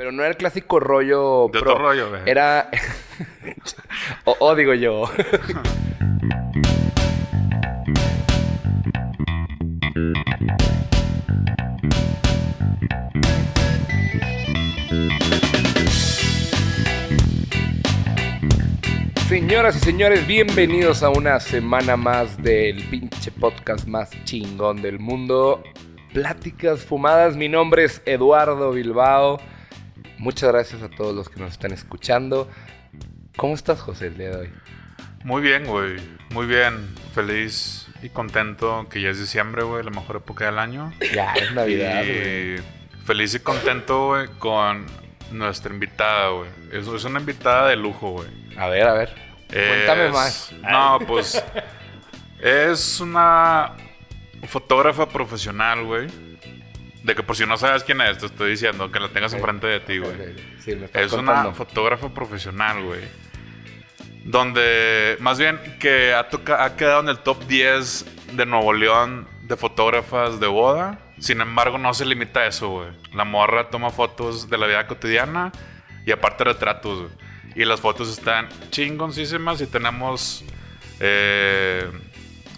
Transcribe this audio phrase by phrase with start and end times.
[0.00, 1.50] Pero no era el clásico rollo.
[1.52, 1.72] De pro.
[1.72, 2.22] otro rollo, güey.
[2.24, 2.70] Era.
[4.24, 5.04] o, o digo yo.
[19.28, 25.62] Señoras y señores, bienvenidos a una semana más del pinche podcast más chingón del mundo.
[26.14, 29.38] Pláticas fumadas, mi nombre es Eduardo Bilbao.
[30.20, 32.46] Muchas gracias a todos los que nos están escuchando.
[33.38, 34.50] ¿Cómo estás, José, el día de hoy?
[35.24, 35.96] Muy bien, güey.
[36.30, 36.94] Muy bien.
[37.14, 39.82] Feliz y contento que ya es diciembre, güey.
[39.82, 40.92] La mejor época del año.
[41.14, 42.56] Ya, es Navidad, güey.
[42.56, 42.60] Y
[43.06, 44.84] feliz y contento, güey, con
[45.32, 46.50] nuestra invitada, güey.
[46.70, 48.28] Es, es una invitada de lujo, güey.
[48.58, 49.14] A ver, a ver.
[49.48, 50.52] Cuéntame Es- más.
[50.70, 51.42] No, pues.
[52.42, 53.72] es una
[54.48, 56.08] fotógrafa profesional, güey.
[57.10, 59.66] De que por si no sabes quién es, te estoy diciendo que la tengas enfrente
[59.66, 60.12] de ti, güey.
[60.60, 61.48] Sí, me estás Es contando.
[61.48, 63.00] una fotógrafa profesional, güey.
[64.24, 69.26] Donde, más bien, que ha, toca- ha quedado en el top 10 de Nuevo León
[69.42, 71.00] de fotógrafas de boda.
[71.18, 72.88] Sin embargo, no se limita a eso, güey.
[73.12, 75.50] La morra toma fotos de la vida cotidiana
[76.06, 77.12] y aparte retratos, güey.
[77.56, 80.44] Y las fotos están chingoncísimas y tenemos
[81.00, 81.90] eh,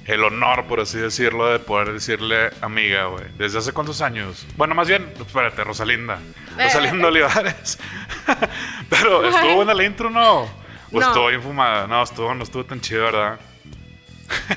[0.07, 3.25] el honor, por así decirlo, de poder decirle amiga, güey.
[3.39, 4.47] ¿Desde hace cuántos años?
[4.57, 6.19] Bueno, más bien, espérate, Rosalinda.
[6.59, 7.79] Rosalinda Olivares.
[8.91, 10.41] Pero estuvo buena la intro, ¿no?
[10.43, 10.49] O
[10.93, 11.01] No.
[11.01, 11.87] estuvo bien fumada.
[11.87, 13.39] No, estuvo, no estuvo tan chido, ¿verdad?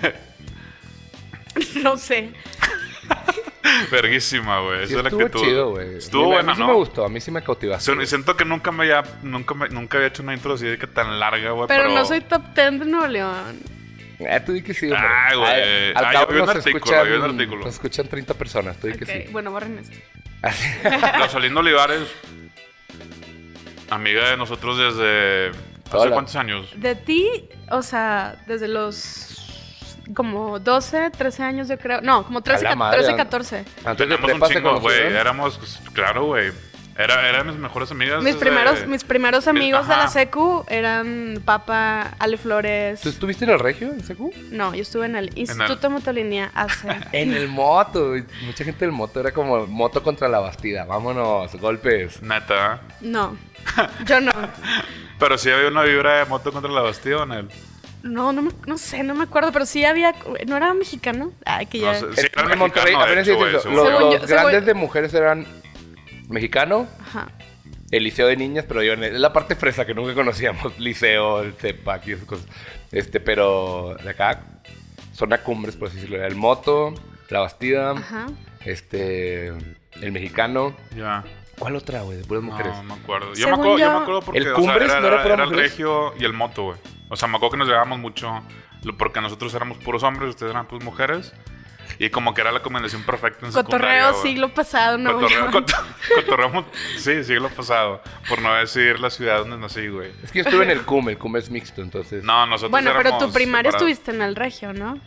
[1.81, 2.31] No sé.
[3.91, 4.87] Verguísima, güey.
[4.87, 5.45] Sí, Esa es la estuvo actitud.
[5.45, 5.95] chido, güey.
[5.97, 6.67] Estuvo buena, A mí sí ¿no?
[6.67, 7.93] me gustó, a mí sí me cautivaste.
[8.01, 10.77] Y siento que nunca me había, nunca me- nunca había hecho una intro así de
[10.77, 11.67] que tan larga, güey.
[11.67, 13.61] Pero, no soy top 10 de Nuevo León.
[14.19, 15.07] Eh, tú di que sí, hombre.
[15.07, 15.51] Ay, güey.
[15.51, 17.65] Al- Al Ah, cabo yo vi un nos artículo, escuchan, vi un artículo.
[17.65, 19.25] nos escuchan 30 personas, tú di que sí.
[19.31, 19.95] Bueno, borren esto.
[21.19, 22.07] Rosalinda Olivares,
[23.89, 25.49] amiga de nosotros desde.
[25.87, 26.11] ¿Hace Hola.
[26.13, 26.67] cuántos años?
[26.75, 29.31] De ti, o sea, desde los
[30.15, 32.01] como 12, 13 años yo creo.
[32.01, 33.57] No, como 13, A la ca- madre, 13 an- 14.
[33.85, 34.81] Antes de Tenemos un prepa se chingo, güey.
[34.81, 35.15] conocieron.
[35.17, 36.51] Éramos, pues, claro, güey.
[36.97, 38.23] Era, era de mis mejores amigas.
[38.23, 43.01] Mis desde- primeros, mis primeros amigos de la secu eran Papa, Ale Flores.
[43.01, 44.31] ¿Tú estuviste en el Regio, en Secu?
[44.51, 46.87] No, yo estuve en el Instituto Motolinía hace.
[47.11, 48.13] En el moto.
[48.45, 50.85] Mucha gente del moto era como moto contra la bastida.
[50.85, 52.21] Vámonos, golpes.
[52.21, 52.79] Neta.
[53.01, 53.37] No,
[54.05, 54.31] yo no.
[55.19, 57.49] Pero sí había una vibra de moto contra la Bastida en él.
[58.03, 60.13] No, no, me- no sé, no me acuerdo, pero sí había.
[60.45, 61.31] ¿No era mexicano?
[61.45, 61.93] Ay, que ya.
[61.99, 62.21] No sé.
[62.21, 65.47] Sí, En- era Monterrey, mexicano, de hecho, según Los, según- grandes de mujeres eran
[66.29, 67.27] mexicano, Ajá.
[67.91, 71.53] el liceo de niñas, pero yo en la parte fresa que nunca conocíamos, liceo, el
[71.53, 72.47] CEPAC y esas cosas.
[72.91, 74.41] Este, pero de acá,
[75.13, 76.93] zona cumbres, por así decirlo, era el moto,
[77.29, 78.27] la bastida, Ajá.
[78.65, 80.75] este, el mexicano.
[80.95, 81.23] Ya.
[81.57, 82.17] ¿Cuál otra, güey?
[82.17, 82.73] De puras mujeres.
[82.75, 83.33] No, me acuerdo.
[83.33, 83.85] Yo me acuerdo, yo...
[83.85, 86.13] yo- me acuerdo porque ¿El o sea, Cumbres era, no era era- era el regio
[86.19, 86.77] y el moto, güey.
[87.09, 88.41] O sea, me acuerdo que nos llevábamos mucho
[88.99, 91.33] porque nosotros éramos puros hombres, ustedes eran pues mujeres.
[91.99, 95.13] Y como que era la combinación perfecta en Cotorreo siglo pasado, no.
[95.13, 95.75] Cotorreo, coto-
[96.15, 96.65] cotorreo
[96.97, 98.01] sí, siglo pasado.
[98.27, 100.11] Por no decir la ciudad donde nací, güey.
[100.23, 102.23] Es que yo estuve en el CUM, el CUM es mixto, entonces.
[102.23, 103.89] No, nosotros Bueno, pero tu primaria separados.
[103.97, 104.99] estuviste en el regio, ¿no?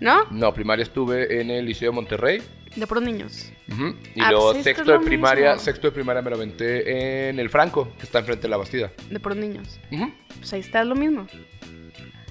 [0.00, 0.26] ¿No?
[0.30, 2.42] No, primaria estuve en el Liceo de Monterrey.
[2.76, 3.50] De puros niños.
[3.72, 5.64] Ujú, Y Ah, luego pues esto sexto de lo primaria, mismo.
[5.64, 8.92] sexto de primaria me lo aventé en el Franco, que está enfrente de la Bastida.
[9.10, 9.80] De puros niños.
[9.90, 10.12] Ujú.
[10.38, 11.26] Pues ahí está lo mismo.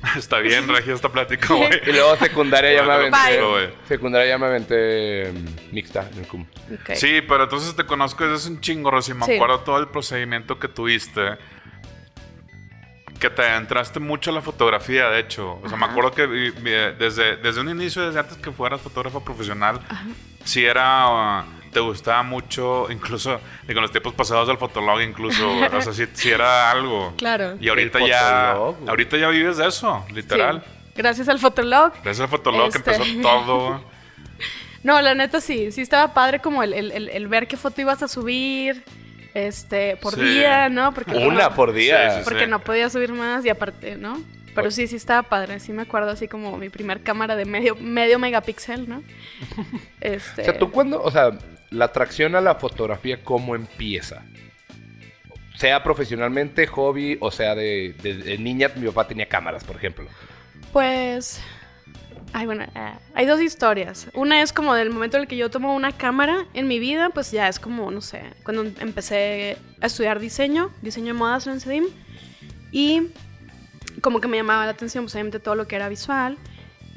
[0.15, 1.69] Está bien, Regia, esta plática, güey.
[1.87, 3.73] Y luego secundaria ya me aventé.
[3.87, 6.45] Secundaria ya me aventé mm, mixta en el CUM.
[6.95, 9.13] Sí, pero entonces te conozco desde hace un chingo, Rosy.
[9.13, 9.33] Me Sí.
[9.35, 11.37] acuerdo todo el procedimiento que tuviste.
[13.19, 15.59] Que te entraste mucho a la fotografía, de hecho.
[15.63, 15.91] O sea, me Ajá.
[15.93, 16.27] acuerdo que
[16.99, 19.79] desde, desde un inicio, desde antes que fueras fotógrafo profesional,
[20.43, 21.39] sí era.
[21.41, 25.47] uh, te gustaba mucho, incluso y con los tiempos pasados del fotolog, incluso.
[25.75, 27.13] o sea, sí, sí era algo.
[27.17, 27.55] Claro.
[27.59, 28.53] Y ahorita El ya.
[28.55, 28.89] fotolog.
[28.89, 30.63] Ahorita ya vives de eso, literal.
[30.65, 30.71] Sí.
[30.95, 31.91] Gracias al Fotolog.
[32.03, 32.95] Gracias al fotolog que Este.
[32.95, 33.81] empezó todo.
[34.83, 35.71] No, la neta sí.
[35.71, 38.83] Sí estaba padre como el, el- el- el ver qué foto ibas a subir.
[39.33, 40.21] Este, por Sí.
[40.21, 40.93] día, ¿no?
[40.93, 42.09] Porque Una no, por día.
[42.11, 44.19] Sí, sí, Porque no podía subir más y aparte, ¿no?
[44.55, 45.59] Pero sí, sí estaba padre.
[45.59, 49.03] Sí me acuerdo así como mi primer cámara de medio, medio megapíxel, ¿no?
[50.01, 50.41] Este...
[50.41, 51.31] O sea, tú cuando, o sea,
[51.69, 54.23] la atracción a la fotografía, ¿cómo empieza?
[55.55, 60.05] Sea profesionalmente, hobby, o sea, de, niña, mi papá tenía cámaras, por ejemplo.
[60.71, 61.41] Pues.
[62.33, 64.07] Ay, bueno, eh, hay dos historias.
[64.13, 67.09] Una es como del momento en el que yo tomo una cámara en mi vida,
[67.09, 71.53] pues ya es como, no sé, cuando empecé a estudiar diseño, diseño de modas en
[71.53, 71.85] el CEDIM,
[72.71, 73.11] y
[74.01, 76.37] como que me llamaba la atención, pues obviamente todo lo que era visual,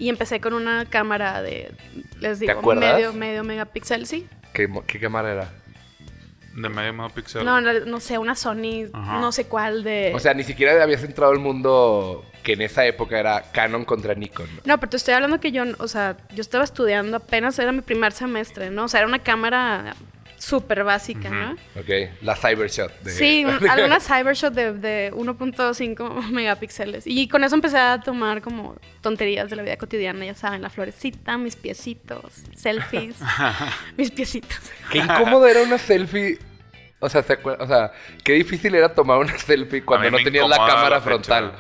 [0.01, 1.73] y empecé con una cámara de,
[2.21, 2.95] les digo, acuerdas?
[2.95, 4.27] medio, medio megapíxel, sí.
[4.55, 4.67] ¿Qué,
[4.99, 5.53] cámara era?
[6.57, 7.45] De medio megapíxel.
[7.45, 9.21] No, no, no sé, una Sony, Ajá.
[9.21, 10.13] no sé cuál de...
[10.15, 14.15] O sea, ni siquiera habías entrado al mundo que en esa época era Canon contra
[14.15, 14.49] Nikon.
[14.57, 14.63] ¿no?
[14.65, 17.83] No, pero te estoy hablando que yo, o sea, yo estaba estudiando apenas, era mi
[17.83, 18.85] primer semestre, ¿no?
[18.85, 19.95] O sea, era una cámara
[20.41, 21.53] súper básica, ¿no?
[21.79, 21.89] Ok,
[22.23, 23.01] la Cybershot.
[23.03, 23.11] De...
[23.11, 27.07] Sí, un- alguna Cybershot de, de 1.5 megapíxeles.
[27.07, 30.71] Y con eso empecé a tomar como tonterías de la vida cotidiana, ya saben, la
[30.71, 32.25] florecita, mis piecitos,
[32.57, 33.17] selfies,
[33.99, 34.59] mis piecitos.
[34.91, 36.39] Qué incómodo era una selfie.
[37.03, 37.93] O sea, ¿se o sea,
[38.25, 41.53] qué difícil era tomar una selfie cuando no tenías la cámara la frontal.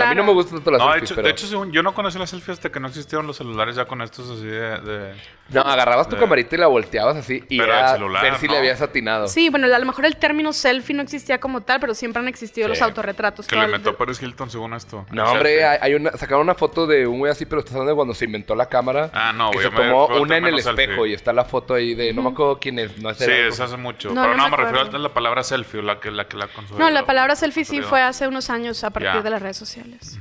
[0.00, 1.26] A mí no me gustan tanto las No, de selfies, hecho, pero...
[1.26, 3.86] de hecho, según yo no conocí la selfie hasta que no existieron los celulares ya
[3.86, 4.78] con estos así de...
[4.80, 5.14] de-
[5.52, 6.18] No, agarrabas tu Eh.
[6.18, 8.52] camarita y la volteabas así y Pero era el celular, ver si ¿no?
[8.52, 9.28] le habías atinado.
[9.28, 12.28] Sí, bueno, a lo mejor el término selfie no existía como tal, pero siempre han
[12.28, 12.70] existido Sí.
[12.70, 13.46] los autorretratos.
[13.46, 15.06] Que le metió Paris Hilton según esto.
[15.10, 17.90] No, hombre, hay, hay una, sacaron una foto de un güey así, pero estás hablando
[17.92, 19.10] de cuando se inventó la cámara.
[19.12, 21.08] Ah, no, que güey, se tomó una en el espejo selfie.
[21.10, 23.64] y está la foto ahí de, no me acuerdo quién es, no es Sí, eso
[23.64, 24.10] hace mucho.
[24.10, 26.36] No, pero no no, me me refiero a la palabra selfie, la que la, que
[26.36, 26.48] la.
[26.78, 30.18] No, la palabra selfie sí fue hace unos años a partir de las redes sociales.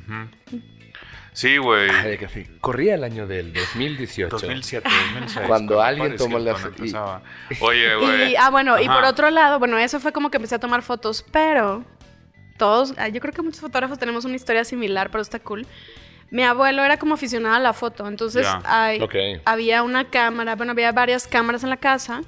[1.39, 1.89] Sí, güey.
[2.33, 2.45] Sí.
[2.59, 4.29] Corría el año del 2018.
[4.29, 5.47] 2007, 2006.
[5.47, 7.21] Cuando alguien tomó la- Hilton empezaba.
[7.61, 8.35] Oye, Y, güey.
[8.35, 8.95] ah, bueno, y Ajá.
[8.95, 11.85] por otro lado, bueno, eso fue como que empecé a tomar fotos, pero
[12.57, 15.65] todos, ah, yo creo que muchos fotógrafos tenemos una historia similar, pero está cool.
[16.29, 18.61] Mi abuelo era como aficionado a la foto, entonces Ya.
[18.65, 19.15] hay- Ok.
[19.45, 22.21] había una cámara, bueno, había varias cámaras en la casa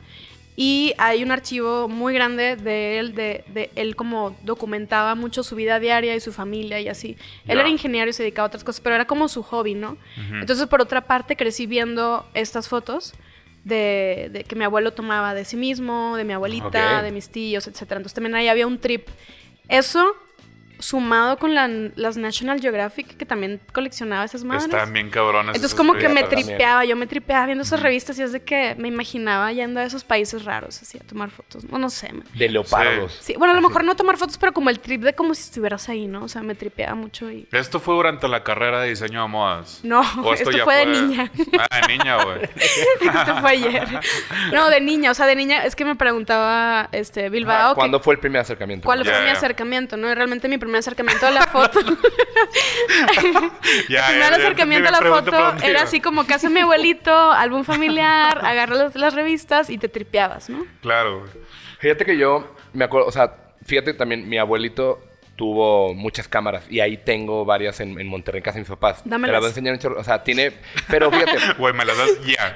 [0.55, 5.55] y hay un archivo muy grande de él, de, de él como documentaba mucho su
[5.55, 7.17] vida diaria y su familia y así.
[7.47, 9.97] Él era ingeniero y se dedicaba a otras cosas, pero era como su hobby, ¿no?
[10.33, 13.13] Entonces, por otra parte, crecí viendo estas fotos
[13.63, 17.67] de, de que mi abuelo tomaba de sí mismo, de mi abuelita, de mis tíos,
[17.67, 17.99] etcétera.
[17.99, 19.07] Entonces también ahí había un trip.
[19.67, 20.15] Eso
[20.81, 24.65] sumado con la- las National Geographic, que también coleccionaba esas madres.
[24.65, 25.55] Están bien cabrones.
[25.55, 26.45] Entonces como que me también.
[26.47, 29.83] tripeaba, yo me tripeaba viendo esas revistas y es de que me imaginaba yendo a
[29.83, 31.63] esos países raros así a tomar fotos.
[31.65, 32.11] No, no sé.
[32.13, 33.17] me- De leopardos.
[33.21, 35.43] Sí, bueno, a lo mejor no tomar fotos, pero como el trip de como si
[35.43, 36.23] estuvieras ahí, ¿no?
[36.23, 37.47] O sea, me tripeaba mucho y...
[37.51, 39.79] Esto fue durante la carrera de diseño de modas.
[39.83, 41.31] No, ¿O esto fue de niña.
[41.59, 42.41] Ah, de niña, güey.
[43.01, 43.87] Esto fue ayer.
[44.53, 47.75] No, de niña, o sea, de niña es que me preguntaba este Bilbao Ah, que-
[47.75, 48.85] ¿Cuándo fue el primer acercamiento?
[48.85, 50.09] cuál fue mi acercamiento, ¿no?
[50.09, 51.79] Y realmente mi primer acercamiento a la foto.
[53.89, 57.63] Ya, el primer acercamiento a la foto era así como casa de mi abuelito, álbum
[57.63, 60.65] familiar, agarras las, las revistas y te tripeabas, ¿no?
[60.81, 61.25] Claro.
[61.79, 63.35] Fíjate que yo me acuerdo, o sea,
[63.65, 64.99] fíjate también, mi abuelito
[65.41, 69.01] tuvo muchas cámaras y ahí tengo varias en, en Monterrey, en casa de mis papás.
[69.01, 69.31] Te Dámelas.
[69.33, 69.99] las voy a enseñar chorro.
[69.99, 70.51] O sea, tiene.
[70.87, 71.31] Pero fíjate.
[71.57, 72.53] Güey, me las das ya.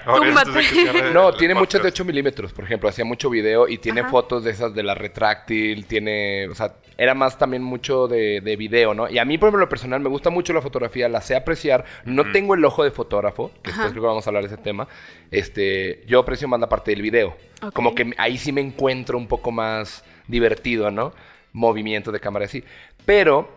[0.61, 1.95] Cierre No, el tiene muchas de podcast.
[2.01, 2.87] 8 milímetros, por ejemplo.
[2.87, 4.11] Hacía mucho video y tiene Ajá.
[4.11, 5.87] fotos de esas de la retráctil.
[5.87, 6.47] Tiene.
[6.47, 9.09] O sea, era más también mucho de, de video, ¿no?
[9.09, 11.85] Y a mí, por ejemplo, lo personal, me gusta mucho la fotografía, la sé apreciar.
[12.03, 13.89] No tengo el ojo de fotógrafo, que después Ajá.
[13.89, 14.87] creo que vamos a hablar de ese tema.
[15.31, 17.35] Este, yo aprecio más la parte del video.
[17.73, 21.13] Como que ahí sí me encuentro un poco más divertido, ¿no?
[21.55, 22.63] Movimiento de cámara así.
[23.05, 23.49] Pero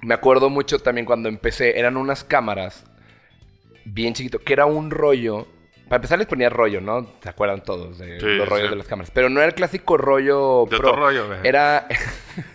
[0.00, 2.84] me acuerdo mucho también cuando empecé, eran unas cámaras
[3.84, 5.46] bien chiquito, que era un rollo.
[5.88, 7.06] Para empezar les ponía rollo, ¿no?
[7.22, 8.70] ¿Se acuerdan todos de Sí, los rollos sí.
[8.70, 9.10] de las cámaras?
[9.12, 10.88] Pero no era el clásico rollo De pro.
[10.90, 11.34] otro rollo.
[11.44, 11.86] Era...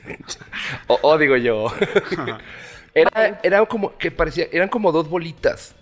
[0.87, 1.67] o, o digo yo.
[2.93, 4.47] era, era como que parecía...
[4.51, 5.75] Eran como dos bolitas.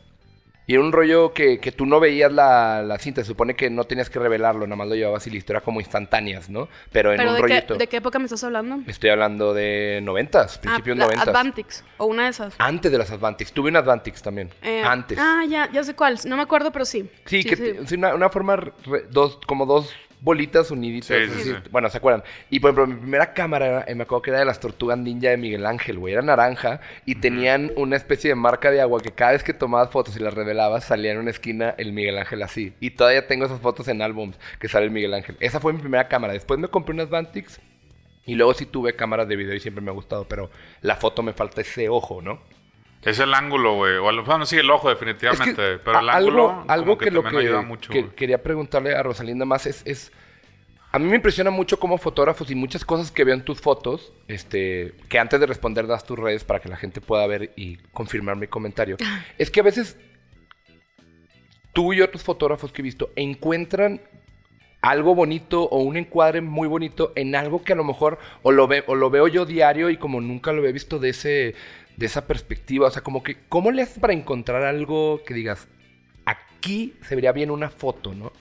[0.70, 3.22] Y era un rollo que, que tú no veías la, la cinta.
[3.22, 5.52] Se supone que no tenías que revelarlo, nada más lo llevabas y listo.
[5.52, 6.70] Era como instantáneas, ¿no?
[6.92, 7.76] Pero en Pero un de qué, rollito.
[7.76, 8.78] ¿de qué época me estás hablando?
[8.86, 11.28] Estoy hablando de noventas, principios ah, noventas.
[11.28, 12.54] Advantix, o una de esas.
[12.60, 13.52] Antes de las Advantix.
[13.52, 14.52] Tuve una Advantix también.
[14.62, 15.18] Eh, Antes.
[15.20, 16.20] Ah, ya, ya sé cuál.
[16.26, 17.10] No me acuerdo, pero sí.
[17.26, 17.56] Sí, que
[17.88, 20.68] sí, una, una forma, re- dos, como dos bolitas.
[20.68, 21.54] Sí, sí, sí.
[21.72, 22.24] Bueno, ¿se acuerdan?
[22.50, 25.30] Y por ejemplo, mi primera cámara, eh, me acuerdo que era de las tortugas ninja
[25.30, 26.14] de Miguel Ángel, güey.
[26.14, 29.90] Era naranja y tenían una especie de marca de agua que cada vez que tomabas
[29.90, 32.74] fotos y las revelabas, salía en una esquina el Miguel Ángel así.
[32.80, 35.38] Y todavía tengo esas fotos en álbums que sale el Miguel Ángel.
[35.40, 36.34] Esa fue mi primera cámara.
[36.34, 37.60] Después me compré unas Vantix
[38.26, 40.50] y luego sí tuve cámaras de video y siempre me ha gustado, pero
[40.82, 42.40] la foto me falta ese ojo, ¿no?
[43.04, 43.96] Es el ángulo, güey.
[43.98, 45.78] O el- bueno, sí, el ojo, Es que definitivamente.
[45.80, 47.92] pero a- el ángulo, algo, algo como que, lo que, ayuda mucho.
[47.92, 50.12] que quería preguntarle a Rosalinda más es, es-
[50.92, 54.12] a mí me impresiona mucho como fotógrafos y muchas cosas que veo en tus fotos,
[54.28, 57.78] este, que antes de responder das tus redes para que la gente pueda ver y
[57.94, 58.98] confirmar mi comentario.
[59.38, 59.98] es que a veces
[61.74, 64.02] tú y otros fotógrafos que he visto encuentran
[64.82, 68.68] algo bonito o un encuadre muy bonito en algo que a lo mejor o lo,
[68.68, 71.56] ve, o lo veo yo diario y como nunca lo he visto de ese
[72.00, 75.68] de esa perspectiva, o sea, como que ¿cómo le haces para encontrar algo que digas
[76.26, 78.32] aquí se vería bien una foto, ¿no?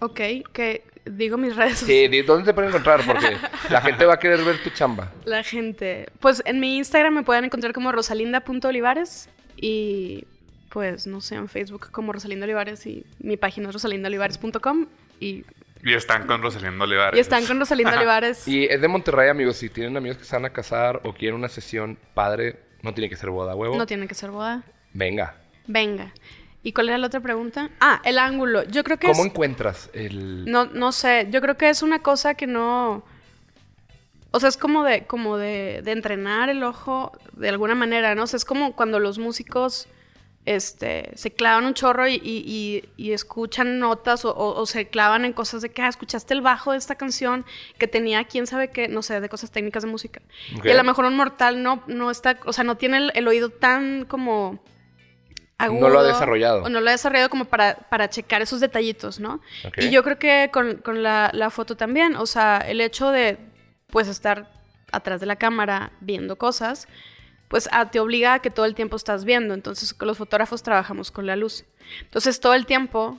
[0.00, 0.20] Ok,
[0.52, 2.10] que digo mis redes Sí, sociales.
[2.10, 3.00] ¿de ¿dónde te pueden encontrar?
[3.06, 3.36] Porque
[3.70, 5.12] la gente va a querer ver tu chamba.
[5.24, 6.06] La gente.
[6.20, 10.26] Pues en mi Instagram me pueden encontrar como rosalinda.olivares y
[10.70, 14.86] pues no sé, en Facebook como Rosalinda Olivares y mi página es rosalindaolivares.com
[15.20, 15.44] y
[15.84, 17.16] Y están con Rosalindo Olivares.
[17.16, 18.48] Y están con Rosalindo Olivares.
[18.48, 19.56] Y es de Monterrey, amigos.
[19.56, 23.08] Si tienen amigos que se van a casar o quieren una sesión padre, no tiene
[23.08, 23.76] que ser boda, huevo.
[23.76, 24.62] No tiene que ser boda.
[24.92, 25.36] Venga.
[25.66, 26.12] Venga.
[26.62, 27.70] ¿Y cuál era la otra pregunta?
[27.80, 28.62] Ah, el ángulo.
[28.64, 29.30] Yo creo que ¿Cómo es...
[29.30, 30.44] encuentras el...?
[30.44, 31.26] No, no sé.
[31.30, 33.02] Yo creo que es una cosa que no...
[34.30, 38.24] O sea, es como de, como de, de entrenar el ojo de alguna manera, ¿no?
[38.24, 39.86] O sea, es como cuando los músicos
[40.46, 44.88] este, se clavan un chorro y, y- y- y escuchan notas o, o- o se
[44.88, 47.46] clavan en cosas de que, ah, escuchaste el bajo de esta canción
[47.78, 50.20] que tenía quién sabe qué, no sé, de cosas técnicas de música.
[50.58, 50.66] Ok.
[50.66, 53.26] Y a lo mejor un mortal no, no está, o sea, no tiene el, el
[53.26, 54.62] oído tan como
[55.56, 55.80] agudo.
[55.80, 56.64] No lo ha desarrollado.
[56.64, 59.40] O no lo ha desarrollado como para, para checar esos detallitos, ¿no?
[59.86, 63.38] Y yo creo que con, con la, la foto también, o sea, el hecho de,
[63.86, 64.50] pues, estar
[64.92, 66.86] atrás de la cámara viendo cosas,
[67.54, 69.54] pues ah, te obliga a que todo el tiempo estás viendo.
[69.54, 71.64] Entonces, los fotógrafos trabajamos con la luz.
[72.02, 73.16] Entonces, todo el tiempo,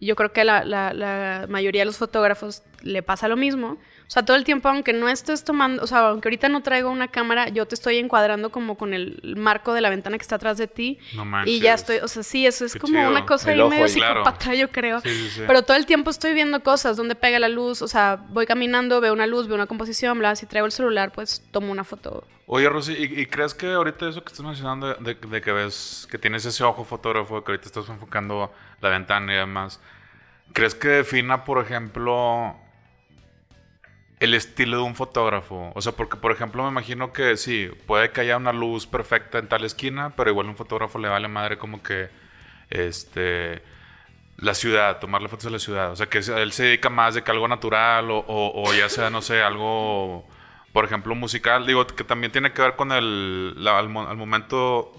[0.00, 3.78] yo creo que la, la- la mayoría de los fotógrafos le pasa lo mismo.
[4.06, 6.90] O sea, todo el tiempo, aunque no estés tomando, o sea, aunque ahorita no traigo
[6.90, 10.36] una cámara, yo te estoy encuadrando como con el marco de la ventana que está
[10.36, 10.98] atrás de ti.
[11.14, 11.52] No manches.
[11.54, 13.10] Y ya estoy, o sea, sí, eso es Qué como chido.
[13.10, 13.86] una cosa El ahí medio.
[13.94, 14.20] Claro.
[14.24, 15.00] psicópata, yo creo.
[15.00, 15.42] Sí, sí, sí.
[15.46, 19.00] Pero todo el tiempo estoy viendo cosas, donde pega la luz, o sea, voy caminando,
[19.00, 22.24] veo una luz, veo una composición, bla, si traigo el celular, pues tomo una foto.
[22.46, 26.06] Oye, Rosy, ¿y, y crees que ahorita eso que estás mencionando de, de que ves
[26.08, 29.80] que tienes ese ojo fotógrafo, que ahorita estás enfocando la ventana y demás,
[30.52, 32.56] ¿crees que defina, por ejemplo,
[34.20, 35.72] el estilo de un fotógrafo?
[35.74, 39.38] O sea, porque, por ejemplo, me imagino que sí, puede que haya una luz perfecta
[39.38, 42.08] en tal esquina, pero igual a un fotógrafo le vale madre como que,
[42.70, 43.62] este...
[44.38, 45.92] La ciudad, tomarle fotos de la ciudad.
[45.92, 49.08] O sea, que él se dedica más de que algo natural o, o- ya sea,
[49.10, 50.26] no sé, algo
[50.72, 54.92] por ejemplo, musical, digo, que también tiene que ver con el, al, al momento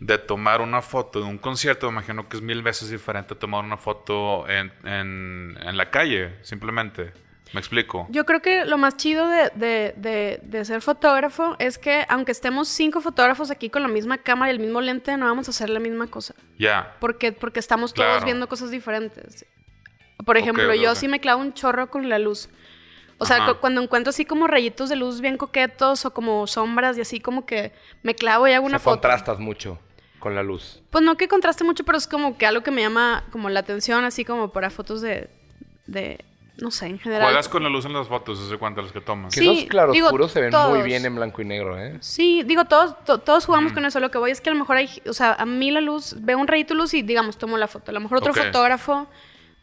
[0.00, 3.64] de tomar una foto de un concierto, me imagino que es mil veces diferente tomar
[3.64, 7.12] una foto en, en, en la calle, simplemente.
[7.52, 8.06] ¿Me explico?
[8.10, 12.32] Yo creo que lo más chido de, de- de- de ser fotógrafo es que aunque
[12.32, 15.52] estemos cinco fotógrafos aquí con la misma cámara y el mismo lente, no vamos a
[15.52, 16.34] hacer la misma cosa.
[16.58, 16.94] Ya.
[17.00, 18.24] Porque, porque estamos todos Claro.
[18.24, 19.46] viendo cosas diferentes.
[20.24, 20.96] Por ejemplo, yo ok.
[20.96, 22.48] sí me clavo un chorro con la luz.
[23.18, 23.54] O sea, Ajá.
[23.54, 27.46] cuando encuentro así como rayitos de luz bien coquetos o como sombras y así como
[27.46, 27.72] que
[28.02, 28.96] me clavo y hago O una sea, foto.
[28.96, 29.78] contrastas mucho
[30.18, 30.82] con la luz.
[30.90, 33.60] Pues no que contraste mucho, pero es como que algo que me llama como la
[33.60, 35.30] atención, así como para fotos de,
[35.86, 36.22] de
[36.58, 37.24] no sé, en general.
[37.26, 39.34] Juegas con la luz en las fotos, ¿hace cuánto las que tomas?
[39.34, 40.84] Que Sí, esos claroscuros digo, se ven muy todos.
[40.84, 41.96] bien en blanco y negro, ¿eh?
[42.00, 44.00] Sí, digo, todos, to- todos jugamos con eso.
[44.00, 46.14] Lo que voy es que a lo mejor hay, o sea, a mí la luz,
[46.18, 47.90] veo un rayito de luz y digamos, tomo la foto.
[47.90, 49.06] A lo mejor otro fotógrafo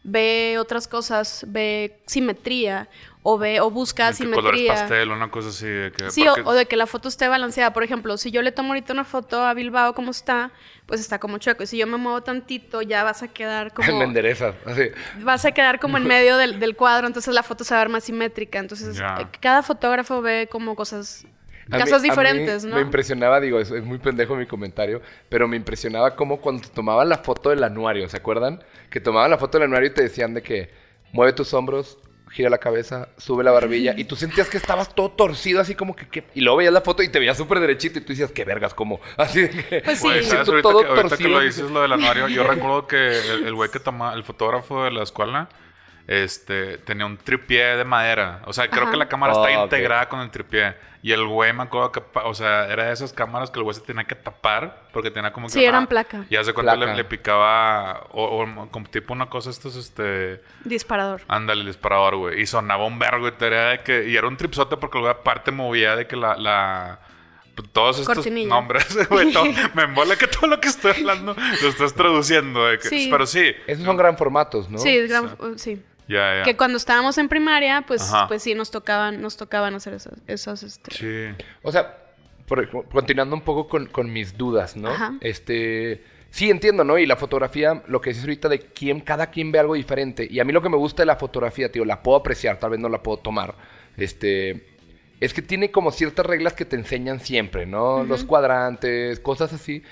[0.04, 2.88] ve otras cosas, ve simetría
[3.22, 4.72] o ve o busca De que colores simetría.
[4.82, 5.66] pastel, una cosa así.
[5.66, 7.72] de que- Sí, o, o de que la foto esté balanceada.
[7.72, 10.50] Por ejemplo, si yo le tomo ahorita una foto a Bilbao como está,
[10.84, 11.62] pues está como chueco.
[11.62, 13.98] Y si yo me muevo tantito, ya vas a quedar como...
[13.98, 14.54] Me enderezas.
[14.66, 14.82] Así.
[15.22, 17.84] vas a quedar como en medio del, del cuadro, entonces la foto se va a
[17.84, 18.58] ver más simétrica.
[18.58, 19.00] Entonces,
[19.40, 21.24] cada fotógrafo ve como cosas,
[21.68, 22.76] Mí- mí diferentes, ¿no?
[22.76, 27.08] Me impresionaba, digo, es, es muy pendejo mi comentario, pero me impresionaba como cuando tomaban
[27.08, 28.62] la foto del anuario, ¿se acuerdan?
[28.90, 30.70] Que tomaban la foto del anuario y te decían de que
[31.12, 31.98] mueve tus hombros,
[32.30, 35.94] gira la cabeza, sube la barbilla, y tú sentías que estabas todo torcido, así como
[35.94, 38.32] que, que- y luego veías la foto y te veías súper derechito, y tú decías,
[38.32, 40.08] qué vergas, como, así de que, Pues sí.
[40.18, 40.26] Sí, ¿sabes?
[40.28, 41.30] siento Ahorita, todo que, ahorita que torcido.
[41.30, 44.84] lo dices lo del anuario, yo recuerdo que el el güey que toma, el fotógrafo
[44.84, 45.48] de la escuela,
[46.06, 48.42] este, tenía un tripié de madera.
[48.46, 48.90] O sea, creo Ajá.
[48.92, 49.64] que la cámara Ah, está ok.
[49.64, 50.74] integrada con el tripié.
[51.02, 53.74] Y el güey me acuerdo que, o sea, era de esas cámaras que el güey
[53.74, 55.52] se tenía que tapar porque tenía como que.
[55.52, 56.24] Sí, eran placa.
[56.30, 56.76] Y hace Placa.
[56.76, 60.40] le, le picaba, o, o como tipo una cosa, estos, este.
[60.64, 61.20] Disparador.
[61.28, 62.40] Ándale, disparador, güey.
[62.40, 64.08] Y sonaba un vergo y te era de que.
[64.08, 66.36] Y era un tripsote porque el güey aparte movía de que la.
[66.36, 67.00] la
[67.54, 68.48] pues, todos estos Cortinilla.
[68.48, 69.30] nombres, güey.
[69.30, 69.44] todo-
[69.74, 72.64] me embola que todo lo que estoy hablando lo estás traduciendo.
[72.80, 73.08] que- Sí.
[73.10, 73.52] Pero sí.
[73.66, 74.78] esos son gran formatos, ¿no?
[74.78, 75.82] Sí, es gran- uh, sí.
[76.06, 78.28] Que cuando estábamos en primaria, pues, Ajá.
[78.28, 80.90] pues sí, nos tocaban, nos tocaban hacer esas, esas este...
[80.90, 81.44] Sí.
[81.62, 81.96] O sea,
[82.46, 84.90] por- continuando un poco con, con mis dudas, ¿no?
[84.90, 85.14] Ajá.
[85.20, 86.04] Este.
[86.30, 86.98] Sí, entiendo, ¿no?
[86.98, 90.26] Y la fotografía, lo que dices ahorita de quién, cada quien ve algo diferente.
[90.28, 92.70] Y a mí lo que me gusta de la fotografía, tío, la puedo apreciar, tal
[92.70, 93.54] vez no la puedo tomar.
[93.96, 94.66] Este.
[95.20, 98.02] Es que tiene como ciertas reglas que te enseñan siempre, ¿no?
[98.02, 99.82] Los cuadrantes, cosas así.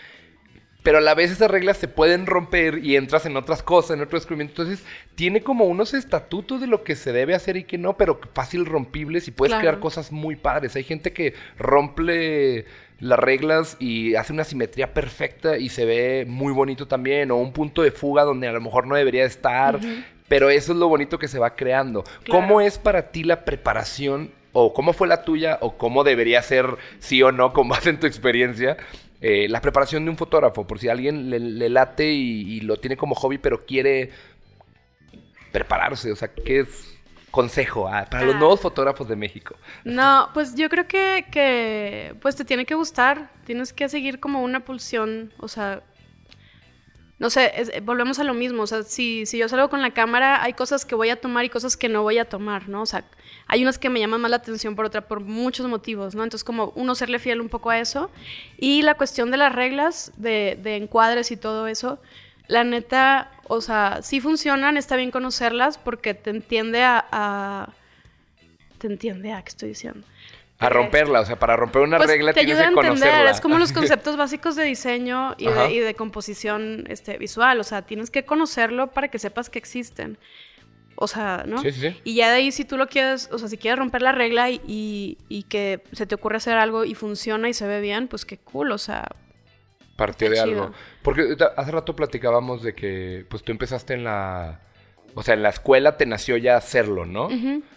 [0.82, 4.02] Pero a la vez esas reglas se pueden romper y entras en otras cosas, en
[4.02, 4.62] otro descubrimiento.
[4.62, 4.84] Entonces,
[5.14, 8.66] tiene como unos estatutos de lo que se debe hacer y que no, pero fácil
[8.66, 9.60] rompibles y puedes Claro.
[9.62, 10.74] crear cosas muy padres.
[10.74, 12.64] Hay gente que rompe
[12.98, 17.52] las reglas y hace una simetría perfecta y se ve muy bonito también, o un
[17.52, 19.78] punto de fuga donde a lo mejor no debería estar,
[20.28, 22.04] pero eso es lo bonito que se va creando.
[22.28, 26.66] ¿Cómo es para ti la preparación, o cómo fue la tuya, o cómo debería ser,
[26.98, 28.76] sí o no, con base en tu experiencia?
[29.22, 32.76] Eh, la preparación de un fotógrafo, por si alguien le, le late y, y lo
[32.78, 34.10] tiene como hobby, pero quiere
[35.52, 36.12] prepararse?
[36.12, 36.88] O sea, ¿qué es
[37.30, 38.38] consejo ah, para los Ah.
[38.38, 39.54] nuevos fotógrafos de México?
[39.84, 44.42] No, pues yo creo que, que pues te tiene que gustar, tienes que seguir como
[44.42, 45.82] una pulsión, o sea,
[47.22, 49.92] no sé, es- volvemos a lo mismo, o sea, si, si yo salgo con la
[49.92, 52.82] cámara, hay cosas que voy a tomar y cosas que no voy a tomar, ¿no?
[52.82, 53.04] O sea,
[53.46, 56.24] hay unas que me llaman más la atención por otra, por muchos motivos, ¿no?
[56.24, 58.10] Entonces, como uno serle fiel un poco a eso.
[58.58, 62.00] Y la cuestión de las reglas, de, de encuadres y todo eso,
[62.48, 67.06] la neta, o sea, sí funcionan, está bien conocerlas porque te entiende a...
[67.12, 67.68] a-
[68.78, 70.04] te entiende a, ¿qué estoy diciendo?
[70.64, 73.08] A romperla, o sea, para romper una Pues, regla te tienes ayuda a que entender,
[73.10, 73.30] conocerla.
[73.30, 77.64] es como los conceptos básicos de diseño y de, y de composición este, visual, o
[77.64, 80.18] sea, tienes que conocerlo para que sepas que existen.
[80.96, 81.58] O sea, ¿no?
[81.58, 82.00] Sí, sí, sí.
[82.04, 84.50] Y ya de ahí si tú lo quieres, o sea, si quieres romper la regla
[84.50, 88.08] y, y- y que se te ocurre hacer algo y funciona y se ve bien,
[88.08, 89.08] pues qué cool, o sea,
[89.96, 90.72] Partió de algo.
[91.02, 94.60] Porque hace rato platicábamos de que, pues tú empezaste en la.
[95.14, 97.28] O sea, en la escuela te nació ya hacerlo, ¿no?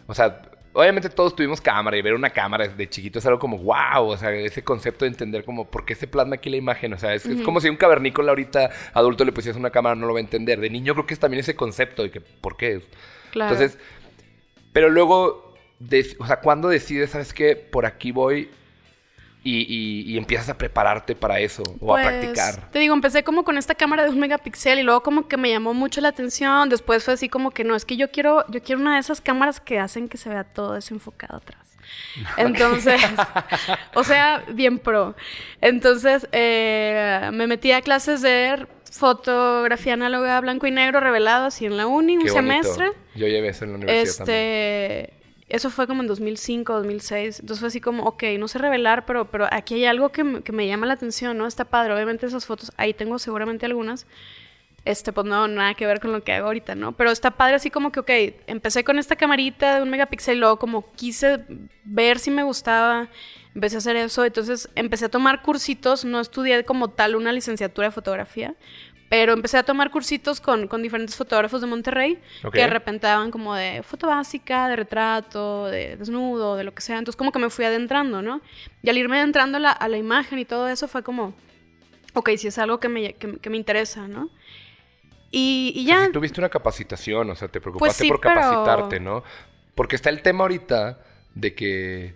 [0.08, 0.42] O sea,
[0.76, 4.08] obviamente todos tuvimos cámara y ver una cámara de chiquito es algo como wow.
[4.08, 6.94] O sea, ese concepto de entender como por qué se plasma aquí la imagen.
[6.94, 10.06] O sea, es, es como si un cavernícola ahorita adulto le pusieras una cámara, no
[10.06, 10.60] lo va a entender.
[10.60, 12.82] De niño creo que es también ese concepto de que por qué.
[13.32, 13.54] claro.
[13.54, 13.80] Entonces,
[14.74, 15.56] pero luego,
[16.20, 18.50] o sea, cuando decides, sabes qué, por aquí voy
[19.46, 22.72] y, y- y empiezas a prepararte para eso o a Pues, practicar.
[22.72, 25.50] Te digo, empecé como con esta cámara de un megapíxel y luego como que me
[25.52, 26.68] llamó mucho la atención.
[26.68, 29.22] Después fue así como que no, es que yo quiero, yo quiero una de esas
[29.22, 31.62] cámaras que hacen que se vea todo desenfocado atrás.
[32.38, 33.00] Entonces,
[33.94, 35.16] o sea, bien pro.
[35.62, 41.78] Entonces, eh, me metí a clases de fotografía análoga blanco y negro revelado así en
[41.78, 42.34] la uni, un bonito.
[42.34, 42.92] semestre.
[43.14, 45.10] Yo llevé eso en la universidad también.
[45.48, 47.40] Eso fue como en 2005, 2006.
[47.40, 50.52] Entonces fue así como, ok, no sé revelar, pero, pero aquí hay algo que, que
[50.52, 51.46] me llama la atención, ¿no?
[51.46, 51.94] Está padre.
[51.94, 54.08] Obviamente esas fotos, ahí tengo seguramente algunas.
[54.86, 56.92] Este, pues no, nada que ver con lo que hago ahorita, ¿no?
[56.92, 58.12] Pero está padre así como que, ok,
[58.46, 61.44] empecé con esta camarita de un megapíxel, luego como quise
[61.84, 63.10] ver si me gustaba,
[63.56, 67.88] empecé a hacer eso, entonces empecé a tomar cursitos, no estudié como tal una licenciatura
[67.88, 68.54] de fotografía,
[69.10, 72.20] pero empecé a tomar cursitos con, con diferentes fotógrafos de Monterrey
[72.52, 76.82] que de repente daban como de foto básica, de retrato, de desnudo, de lo que
[76.82, 76.98] sea.
[76.98, 78.42] Entonces como que me fui adentrando, ¿no?
[78.82, 81.36] Y al irme adentrando a la, a la imagen y todo eso fue como,
[82.14, 84.30] ok, si es algo que me, que, que me interesa, ¿no?
[85.32, 86.06] Y, y ya...
[86.06, 89.24] si tuviste una capacitación, o sea, te preocupaste sí, por pero- capacitarte, ¿no?
[89.76, 91.00] Porque está el tema ahorita
[91.36, 92.16] de que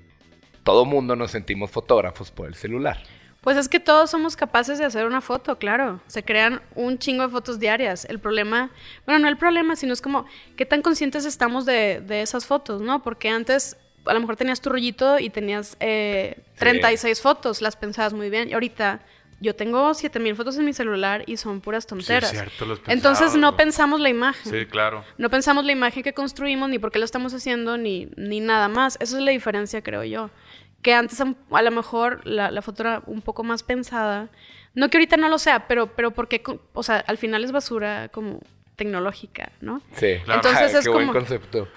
[0.63, 3.03] todo mundo nos sentimos fotógrafos por el celular.
[3.41, 6.01] Pues es que todos somos capaces de hacer una foto, claro.
[6.07, 8.05] Se crean un chingo de fotos diarias.
[8.05, 8.69] El problema,
[9.05, 10.25] bueno, no el problema, sino es como
[10.57, 13.01] qué tan conscientes estamos de, de esas fotos, ¿no?
[13.01, 18.13] Porque antes a lo mejor tenías tu rollito y tenías eh, 36 fotos, las pensabas
[18.13, 18.49] muy bien.
[18.49, 19.01] Y ahorita
[19.39, 22.31] yo tengo 7000 fotos en mi celular y son puras tonteras.
[22.31, 24.51] cierto, los Entonces no pensamos la imagen.
[24.51, 25.05] Sí, claro.
[25.17, 28.67] No pensamos la imagen que construimos, ni por qué lo estamos haciendo, ni, ni nada
[28.67, 28.97] más.
[28.99, 30.29] Esa es la diferencia, creo yo.
[30.81, 34.29] Que antes a, lo mejor la, la foto era un poco más pensada.
[34.75, 36.41] No que ahorita no lo sea, pero, pero porque,
[36.73, 38.39] o sea, al final es basura como
[38.75, 39.81] tecnológica, ¿no?
[39.93, 40.15] Sí.
[40.23, 40.41] Claro.
[40.41, 41.67] Entonces es Qué buen como- concepto.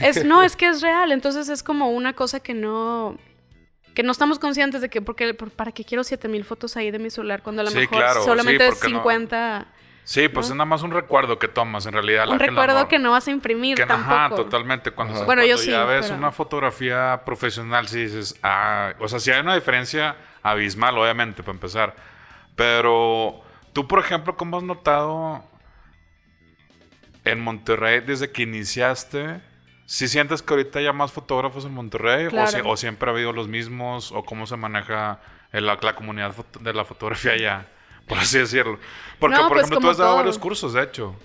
[0.00, 1.10] Es, no, es que es real.
[1.12, 3.16] Entonces es como una cosa que no...
[3.94, 6.98] Que no estamos conscientes de que, porque, por- ¿para qué quiero 7000 fotos ahí de
[6.98, 7.42] mi celular?
[7.42, 9.66] Cuando a lo Sí, mejor claro, sí, solamente no- 50...
[10.10, 12.26] Sí, pues es nada más un recuerdo que tomas en realidad.
[12.26, 14.12] la- un que la recuerdo que no vas a imprimir que, tampoco.
[14.12, 14.90] Ajá, totalmente.
[14.90, 15.24] Cuando, Ajá.
[15.24, 19.20] Bueno, yo cuando sí, ya ves pero- una fotografía profesional, sí dices, ah, o sea,
[19.20, 21.94] sí hay una diferencia abismal, obviamente, para empezar.
[22.56, 23.40] Pero
[23.72, 25.44] tú, por ejemplo, ¿cómo has notado
[27.24, 29.40] en Monterrey desde que iniciaste?
[29.86, 32.26] ¿Si sientes que ahorita hay más fotógrafos en Monterrey?
[32.26, 34.10] O, si- siempre ha habido los mismos?
[34.10, 35.20] ¿O cómo se maneja
[35.52, 37.66] el- la, la comunidad de la fotografía allá?
[38.10, 38.78] Por así decirlo.
[39.18, 40.16] Porque, No, por pues, ejemplo, tú has dado todo.
[40.18, 41.16] varios cursos, de hecho.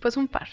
[0.00, 0.48] Pues un par.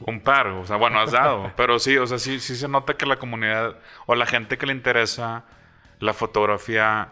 [0.00, 2.94] Un par, o sea, bueno, has dado, pero sí, o sea, sí, sí se nota
[2.94, 5.44] que la comunidad o la gente que le interesa
[6.00, 7.08] la fotografía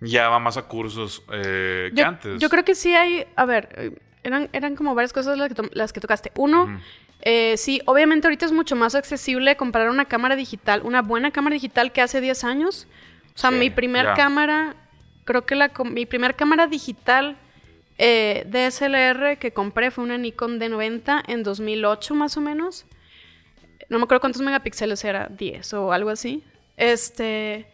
[0.00, 2.40] ya va más a cursos eh, que Yo, antes.
[2.40, 5.54] yo creo que sí hay, a ver, eh, eran, eran como varias cosas las que,
[5.56, 6.30] to- las que tocaste.
[6.36, 6.80] Uno,
[7.22, 11.54] eh, sí, obviamente ahorita es mucho más accesible comprar una cámara digital, una buena cámara
[11.54, 12.86] digital que hace 10 años.
[13.34, 14.14] O sea, Sí, mi primer ya.
[14.14, 14.76] cámara,
[15.30, 17.36] creo que la, mi primer cámara digital
[17.98, 22.84] eh, DSLR que compré fue una Nikon D90 en 2008 más o menos.
[23.88, 26.42] No me acuerdo cuántos megapíxeles era, 10 o algo así.
[26.76, 27.66] Este...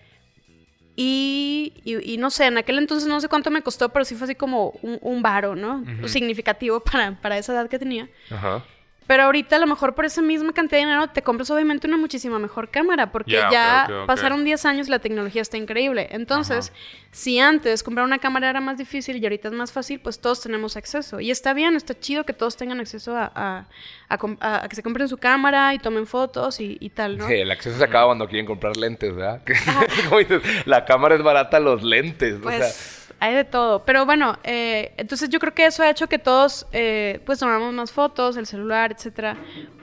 [0.98, 4.14] Y, y- y no sé, en aquel entonces no sé cuánto me costó, pero sí
[4.14, 5.84] fue así como un, un varo, ¿no?
[6.08, 8.08] Significativo para, para esa edad que tenía.
[8.30, 8.64] Ajá.
[9.06, 11.96] Pero ahorita a lo mejor por esa misma cantidad de dinero te compras obviamente una
[11.96, 13.50] muchísima mejor cámara porque Ya,
[14.06, 16.08] pasaron 10 años y la tecnología está increíble.
[16.10, 16.72] Entonces,
[17.12, 20.40] si antes comprar una cámara era más difícil y ahorita es más fácil, pues todos
[20.40, 21.20] tenemos acceso.
[21.20, 23.66] Y está bien, está chido que todos tengan acceso a, a-
[24.08, 27.16] a com- a- a que se compren su cámara y tomen fotos y, y tal,
[27.18, 27.28] ¿no?
[27.28, 29.40] Sí, el acceso se acaba cuando quieren comprar lentes, ¿verdad?
[30.08, 32.34] Como dices, la cámara es barata, los lentes.
[32.34, 33.84] o sea, Pues hay de todo.
[33.84, 37.72] Pero bueno, eh, entonces yo creo que eso ha hecho que todos eh, pues tomamos
[37.72, 39.36] más fotos, el celular, etcétera.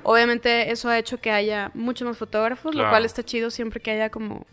[0.03, 3.91] Obviamente eso ha hecho que haya muchos más fotógrafos, lo cual está chido siempre que
[3.91, 4.45] haya como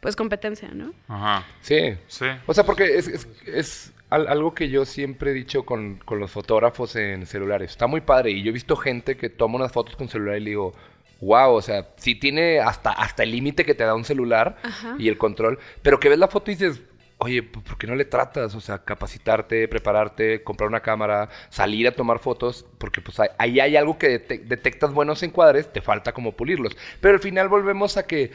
[0.00, 0.92] pues competencia, ¿no?
[1.08, 1.44] Ajá.
[1.62, 1.96] sí.
[2.06, 2.26] Sí.
[2.46, 6.20] O sea, porque es, es- es al- algo que yo siempre he dicho con, con
[6.20, 7.72] los fotógrafos en celulares.
[7.72, 8.30] Está muy padre.
[8.30, 10.74] Y yo he visto gente que toma unas fotos con celular y le digo,
[11.20, 14.94] wow, o sea, sí tiene hasta, hasta el límite que te da un celular Ajá.
[14.98, 15.58] y el control.
[15.82, 16.80] Pero que ves la foto y dices,
[17.18, 18.54] oye, ¿por qué no le tratas?
[18.54, 23.60] O sea, capacitarte, prepararte, comprar una cámara, salir a tomar fotos, porque pues ahí- ahí
[23.60, 26.76] hay algo que dete- detectas buenos encuadres, te falta como pulirlos.
[27.00, 28.32] Pero al final volvemos a que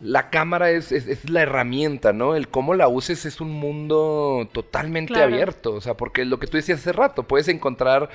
[0.00, 2.34] la cámara es, es- es la herramienta, ¿no?
[2.36, 5.32] El cómo la uses es un mundo totalmente Claro.
[5.34, 5.74] abierto.
[5.74, 8.08] O sea, porque lo que tú decías hace rato, puedes encontrar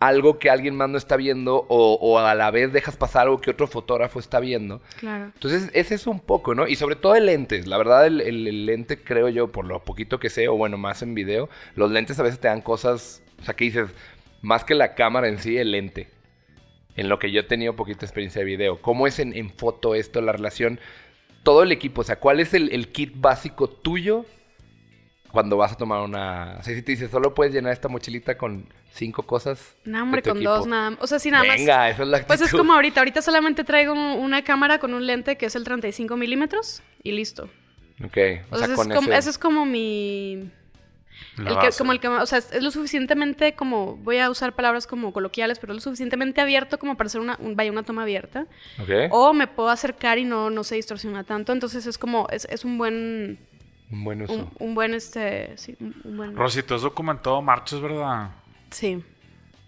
[0.00, 3.40] algo que alguien más no está viendo o, o a la vez dejas pasar algo
[3.40, 4.80] que otro fotógrafo está viendo.
[5.00, 5.24] Claro.
[5.34, 6.68] Entonces, ese es un poco, ¿no?
[6.68, 7.66] Y sobre todo el lentes.
[7.66, 10.78] La verdad, el, el- el lente, creo yo, por lo poquito que sé, o bueno,
[10.78, 13.88] más en video, los lentes a veces te dan cosas, o sea, que dices,
[14.40, 16.08] más que la cámara en sí, el lente.
[16.96, 18.80] En lo que yo he tenido poquita experiencia de video.
[18.80, 20.78] ¿Cómo es en, en foto esto, la relación?
[21.42, 24.26] Todo el equipo, o sea, ¿cuál es el, el kit básico tuyo
[25.32, 26.56] cuando vas a tomar una...
[26.58, 29.76] O sea, si te dices, solo puedes llenar esta mochilita con cinco cosas.
[29.84, 30.50] No, hombre, de tu con equipo".
[30.54, 30.98] dos nada más.
[31.02, 31.56] O sea, sí, nada más.
[31.56, 32.58] Venga, esa es la Pues es actitud.
[32.58, 33.00] como ahorita.
[33.00, 37.48] Ahorita solamente traigo una cámara con un lente que es el 35 milímetros y listo.
[38.04, 38.16] Ok,
[38.50, 39.18] O, o sea, con es como, ese...
[39.18, 40.50] ese es como mi...
[41.36, 44.86] El que, como el que, o sea, es lo suficientemente como, voy a usar palabras
[44.86, 48.02] como coloquiales, pero es lo suficientemente abierto como para hacer una, un- vaya, una toma
[48.02, 48.46] abierta.
[48.80, 51.52] Ok, O me puedo acercar y no, no se distorsiona tanto.
[51.52, 53.38] Entonces es como, es, es un buen,
[53.90, 54.34] un buen uso.
[54.34, 56.36] un, un buen, este, sí, un, buen...
[56.36, 58.30] Rosy, tú has documentado marchas, ¿verdad?
[58.70, 59.02] Sí.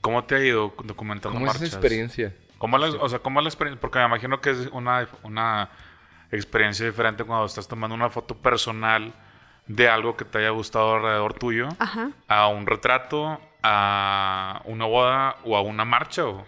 [0.01, 1.69] ¿Cómo te ha ido documentando ¿Cómo es marchas?
[1.69, 2.35] esa experiencia?
[2.59, 3.81] ¿Cómo la, o sea, ¿cómo es la experiencia?
[3.81, 5.71] Porque me imagino que es una, una
[6.31, 9.13] experiencia diferente cuando estás tomando una foto personal
[9.67, 12.11] de algo que te haya gustado alrededor tuyo Ajá.
[12.29, 16.27] a un retrato, a una boda o a una marcha.
[16.27, 16.45] O...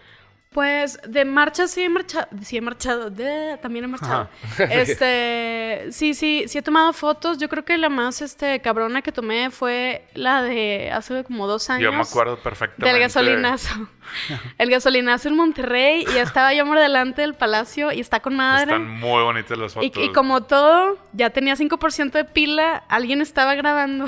[0.53, 4.29] Pues de marcha sí he marchado, sí he marchado, de- también he marchado.
[4.71, 7.39] Este, sí, sí, sí he tomado fotos.
[7.39, 11.71] Yo creo que la más este cabrona que tomé fue la de hace como dos
[11.71, 11.85] años.
[11.85, 12.91] Yo me acuerdo perfectamente.
[12.93, 13.89] Del gasolinazo.
[14.59, 18.65] El gasolinazo en Monterrey y estaba yo por delante del palacio y está con madre.
[18.73, 20.05] Están muy bonitas las Y, fotos.
[20.05, 24.07] y como todo, ya tenía 5% de pila, alguien estaba grabando.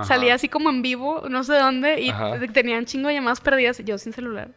[0.00, 0.04] Ajá.
[0.14, 2.38] Salía así como en vivo, no sé dónde, y Ajá.
[2.52, 4.48] tenían chingo de llamadas perdidas y yo sin celular.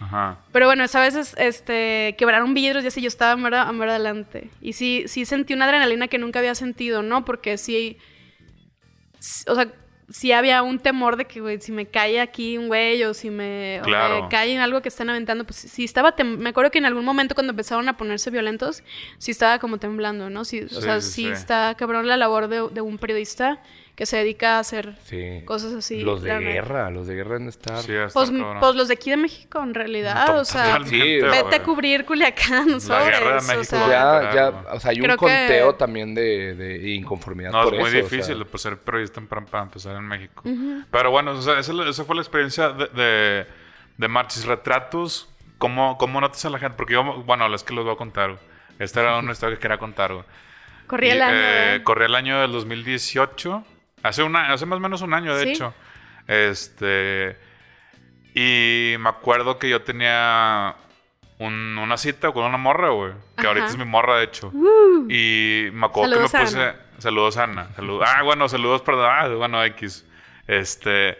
[0.00, 0.38] Ajá.
[0.52, 3.36] Pero bueno, esa vez es- este, quebraron vidrios y así yo estaba a
[3.72, 4.50] mero adelante.
[4.60, 7.24] Y sí, sí sentí una adrenalina que nunca había sentido, ¿no?
[7.24, 7.98] Porque sí,
[9.46, 9.68] o sea,
[10.08, 13.30] sí había un temor de que, güey, si me cae aquí un güey o si
[13.30, 14.22] me, o Claro.
[14.24, 17.04] me cae en algo que están aventando, pues sí estaba, me acuerdo que en algún
[17.04, 18.82] momento cuando empezaron a ponerse violentos,
[19.18, 20.44] sí estaba como temblando, ¿no?
[20.44, 21.28] Sí, Sí, o sea, sí, sí, sí.
[21.28, 23.62] está cabrón la labor de, de un periodista
[24.00, 25.42] que se dedica a hacer Sí.
[25.44, 26.00] cosas así.
[26.00, 27.82] Los de la guerra, los de guerra deben estar.
[27.82, 30.78] Sí, Pues, pues los de aquí de México, en realidad, o sea...
[30.78, 31.20] güey.
[31.20, 33.78] Vete a cubrir Culiacán, guerra de sobres, México, o sea,
[34.22, 37.74] Pues ya, ya, o sea, hay un que- conteo también de, de inconformidad No, por
[37.74, 38.44] es muy eso, o difícil sea.
[38.46, 40.42] pues, ser periodista para, para empezar en México.
[40.90, 43.46] Pero bueno, o sea, esa, esa fue la experiencia de, de,
[43.98, 45.28] de marchas, retratos.
[45.58, 46.74] ¿Cómo, ¿Cómo notas a la gente?
[46.74, 48.38] Porque yo, bueno, es que los voy a contar.
[48.78, 50.24] Esta era una historia que quería contar.
[50.86, 51.36] corría el año.
[51.36, 51.82] eh, ¿eh?
[51.82, 53.62] corría el año del 2018.
[54.02, 55.50] Hace, una, hace más o menos un año, de Sí.
[55.50, 55.74] hecho.
[56.26, 57.36] Este.
[58.34, 60.76] Y me acuerdo que yo tenía
[61.38, 63.12] un- una cita con una morra, güey.
[63.36, 63.48] Que Ajá.
[63.48, 64.52] ahorita es mi morra, de hecho.
[65.08, 66.58] Y me acuerdo que me puse.
[66.60, 66.76] Ana.
[66.98, 67.68] Saludos, Ana.
[67.74, 68.08] Saludos.
[68.14, 69.10] Ah, bueno, saludos, perdón.
[69.10, 70.06] Ah, bueno, X.
[70.46, 71.18] Este.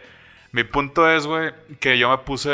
[0.53, 2.51] Mi punto es, güey, que yo me puse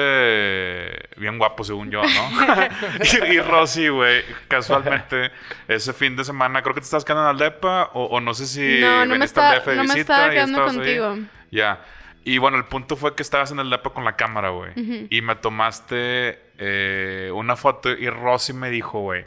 [1.18, 2.08] bien guapo, según yo, ¿no?
[3.28, 5.32] y, y Rosy, güey, casualmente,
[5.68, 8.46] ese fin de semana, creo que te estabas quedando en Aldepa, o, o no sé
[8.46, 11.18] si No, no me, viniste al está, DF de no me estaba quedando contigo.
[11.50, 11.82] Ya.
[12.24, 15.08] Y bueno, el punto fue que estabas en el DEPA con la cámara, güey.
[15.10, 19.24] Y me tomaste eh, una foto y Rosy me dijo, güey,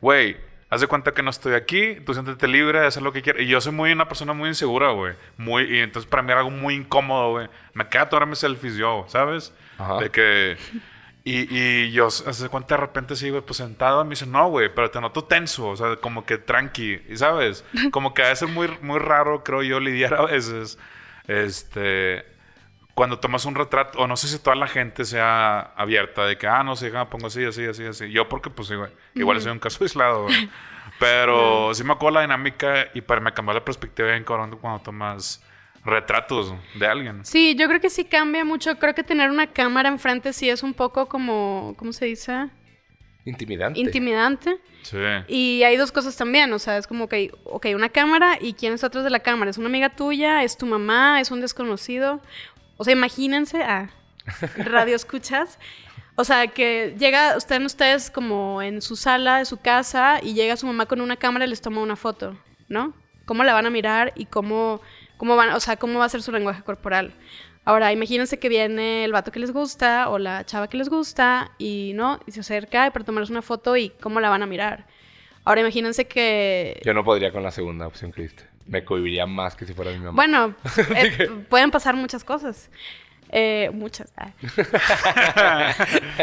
[0.00, 0.36] güey,
[0.70, 3.42] haz de cuenta que no estoy aquí, tú siéntete libre de hacer lo que quieras.
[3.42, 5.14] Y yo soy muy una persona muy insegura, güey.
[5.36, 7.48] Muy, y entonces para mí era algo muy incómodo, güey.
[7.74, 9.52] Me queda tomarme selfies yo, ¿sabes?
[9.78, 9.98] Ajá.
[9.98, 10.56] De que...
[11.22, 14.48] Y, y yo, haz de cuenta de repente sí, güey, pues sentado, me dice, no,
[14.48, 17.62] güey, pero te noto tenso, o sea, como que tranqui, y ¿sabes?
[17.90, 20.78] Como que a veces muy, muy raro, creo yo, lidiar a veces,
[21.28, 22.24] este,
[23.00, 26.46] cuando tomas un retrato, o no sé si toda la gente sea abierta de que,
[26.46, 28.10] ah, no sé, pongo así, así, así, así.
[28.10, 30.50] Yo porque, pues, igual, igual soy un caso aislado, güey.
[31.00, 34.82] Pero sí me acuerdo la dinámica y para me cambió la perspectiva bien cabrón cuando
[34.82, 35.42] tomas
[35.82, 37.24] retratos de alguien.
[37.24, 38.78] Sí, yo creo que sí cambia mucho.
[38.78, 42.50] Creo que tener una cámara enfrente sí es un poco como, ¿cómo se dice?
[43.24, 43.80] Intimidante.
[43.80, 44.58] Intimidante.
[44.82, 44.98] Sí.
[45.26, 48.74] Y hay dos cosas también, o sea, es como que, ok, una cámara y quién
[48.74, 49.50] está atrás de la cámara.
[49.50, 50.44] ¿Es una amiga tuya?
[50.44, 51.18] ¿Es tu mamá?
[51.18, 52.20] ¿Es un desconocido?
[52.80, 53.90] O sea, imagínense, ah,
[54.56, 55.58] radio escuchas.
[56.14, 60.56] O sea, que llega, están ustedes como en su sala de su casa y llega
[60.56, 62.38] su mamá con una cámara y les toma una foto,
[62.68, 62.94] ¿no?
[63.26, 64.80] ¿Cómo la van a mirar y cómo,
[65.18, 67.12] cómo van, o sea, cómo va a ser su lenguaje corporal?
[67.66, 71.50] Ahora, imagínense que viene el vato que les gusta o la chava que les gusta
[71.58, 74.86] y no, y se acerca para tomarles una foto y cómo la van a mirar.
[75.44, 76.80] Ahora, imagínense que.
[76.82, 78.49] Yo no podría con la segunda opción que diste.
[78.66, 80.12] Me cohibiría más que si fuera mi mamá.
[80.12, 80.54] Bueno,
[80.94, 82.70] eh, pueden pasar muchas cosas.
[83.32, 84.12] Eh, muchas.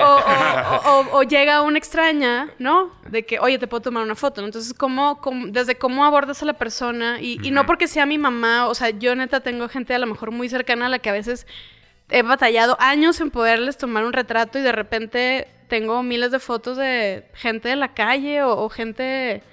[0.01, 2.91] o, llega una extraña, ¿no?
[3.09, 4.43] De que, oye, te puedo tomar una foto.
[4.43, 8.67] Entonces, ¿cómo, desde cómo abordas a la persona, y, y, no porque sea mi mamá,
[8.67, 11.13] o sea, yo neta tengo gente a lo mejor muy cercana a la que a
[11.13, 11.47] veces
[12.09, 16.77] he batallado años en poderles tomar un retrato y de repente tengo miles de fotos
[16.77, 19.43] de gente de la calle o gente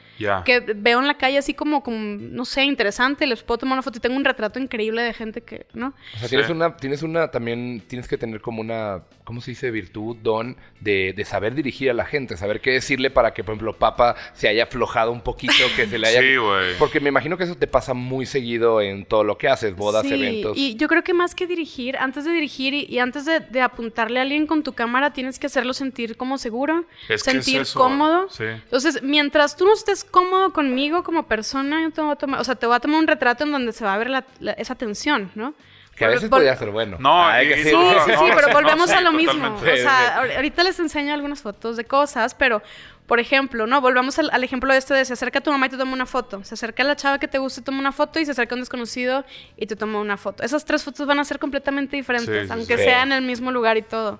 [0.44, 3.82] que veo en la calle así como, como, no sé, interesante, les puedo tomar una
[3.82, 5.94] foto y tengo un retrato increíble de gente que, ¿no?
[6.14, 9.70] O sea, tienes una, tienes una, también tienes que tener como una, ¿cómo se dice?
[9.70, 13.54] Virtud, don, de, de saber dirigir a la gente, saber qué decirle para que, por
[13.54, 16.20] ejemplo, Papa se haya aflojado un poquito, que se le haya...
[16.22, 16.78] sí, güey.
[16.78, 20.06] Porque me imagino que eso te pasa muy seguido en todo lo que haces, bodas,
[20.06, 20.56] sí, eventos.
[20.56, 24.22] y yo creo que más que dirigir, antes de dirigir y, antes de, apuntarle a
[24.22, 26.84] alguien con tu cámara, tienes que hacerlo sentir como seguro,
[27.16, 28.28] sentir cómodo.
[28.30, 28.44] Sí.
[28.44, 32.44] Entonces, mientras tú no estés cómodo conmigo, como persona, yo te voy a tomar, o
[32.44, 34.24] sea, te voy a tomar un retrato en donde se va a ver
[34.56, 35.54] esa tensión, ¿no?
[35.96, 36.96] Que a veces podría ser bueno.
[36.98, 39.54] No, sí, sí, sí, pero volvemos a lo mismo.
[39.54, 42.62] O sea, ahorita les enseño algunas fotos de cosas, pero,
[43.06, 43.80] por ejemplo, ¿no?
[43.80, 46.06] Volvamos al, ejemplo de este de se acerca a tu mamá y te toma una
[46.06, 46.42] foto.
[46.42, 48.54] Se acerca a la chava que te gusta y toma una foto y se acerca
[48.54, 49.24] a un desconocido
[49.56, 50.42] y te toma una foto.
[50.42, 53.82] Esas tres fotos van a ser completamente diferentes, aunque sean en el mismo lugar y
[53.82, 54.18] todo.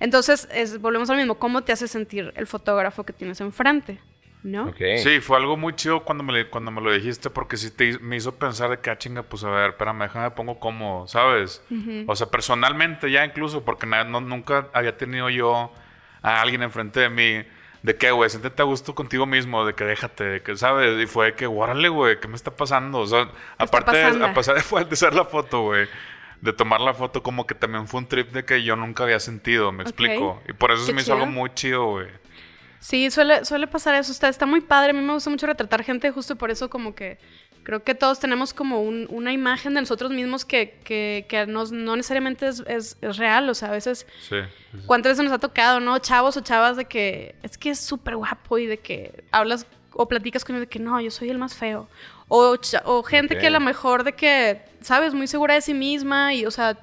[0.00, 1.36] Entonces, es, volvemos al mismo.
[1.36, 3.98] ¿Cómo te hace sentir el fotógrafo que tienes enfrente?
[4.46, 4.72] ¿No?
[4.78, 8.16] Sí, fue algo muy chido cuando me, cuando me lo dijiste porque sí te, me
[8.16, 11.62] hizo pensar de que, ah, chinga, pues a ver, espérame, déjame pongo como, ¿sabes?
[12.06, 15.72] O sea, personalmente ya incluso, porque no, nunca había tenido yo
[16.22, 17.44] a alguien enfrente de mí
[17.82, 21.00] de que, güey, siéntete a gusto contigo mismo, de que déjate, de que, ¿sabes?
[21.02, 23.00] Y fue que, guárale, güey, ¿qué me está pasando?
[23.00, 23.28] O sea,
[23.58, 24.60] aparte de, a pasar de
[24.92, 25.88] hacer la foto, güey
[26.38, 29.18] de tomar la foto como que también fue un trip de que yo nunca había
[29.18, 30.42] sentido, me explico.
[30.46, 32.08] Y por eso se me hizo algo muy chido, güey.
[32.80, 34.12] Sí, suele, suele pasar eso.
[34.12, 34.90] Está, está muy padre.
[34.90, 37.18] A mí me gusta mucho retratar gente justo por eso como que
[37.62, 42.46] creo que todos tenemos como una imagen de nosotros mismos que, que, que no, necesariamente
[42.46, 43.48] es, es, real.
[43.50, 44.06] O sea, a veces...
[44.28, 44.36] Sí,
[44.86, 45.98] ¿Cuántas veces nos ha tocado, no?
[45.98, 50.06] Chavos o chavas de que es que es súper guapo y de que hablas o
[50.06, 51.88] platicas con él de que no, yo soy el más feo.
[52.28, 55.14] O, o gente que a lo mejor de que, ¿sabes?
[55.14, 56.78] Muy segura de sí misma y, o sea,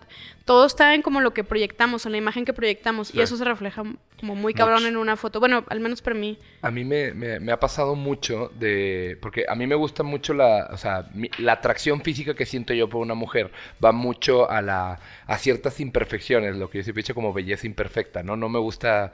[0.45, 3.15] todo está en como lo que proyectamos, en la imagen que proyectamos.
[3.15, 3.83] Y eso se refleja
[4.19, 5.39] como muy cabrón en una foto.
[5.39, 6.37] Bueno, al menos para mí.
[6.61, 9.17] A mí me, me, ha pasado mucho de...
[9.21, 10.69] Porque a mí me gusta mucho la...
[10.71, 13.51] O sea, la atracción física que siento yo por una mujer
[13.83, 17.65] va mucho a, la, a ciertas imperfecciones, lo que yo siempre he dicho como belleza
[17.65, 18.35] imperfecta, ¿no?
[18.35, 19.13] No me gusta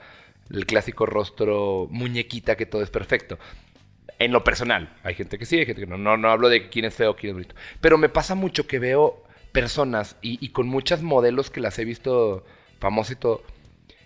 [0.52, 3.38] el clásico rostro muñequita que todo es perfecto.
[4.18, 4.96] En lo personal.
[5.04, 5.96] Hay gente que sí, hay gente que no.
[5.96, 7.54] No, no hablo de quién es feo, quién es bonito.
[7.80, 12.44] Pero me pasa mucho que veo personas y, con muchas modelos que las he visto
[12.78, 13.42] famosas y todo,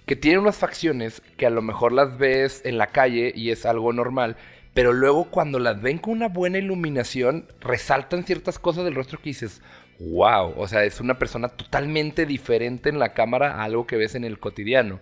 [0.07, 3.66] que tienen unas facciones que a lo mejor las ves en la calle y es
[3.66, 4.37] algo normal,
[4.74, 9.30] pero luego cuando las ven con una buena iluminación, resaltan ciertas cosas del rostro que
[9.30, 9.62] dices,
[10.00, 14.14] wow, o sea, es una persona totalmente diferente en la cámara a algo que ves
[14.14, 15.00] en el cotidiano.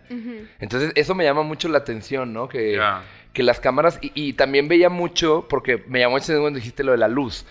[0.60, 2.48] Entonces, eso me llama mucho la atención, ¿no?
[2.48, 2.78] Que,
[3.32, 6.98] que las cámaras, y, también veía mucho, porque me llamó mucho cuando dijiste lo de
[6.98, 7.46] la luz.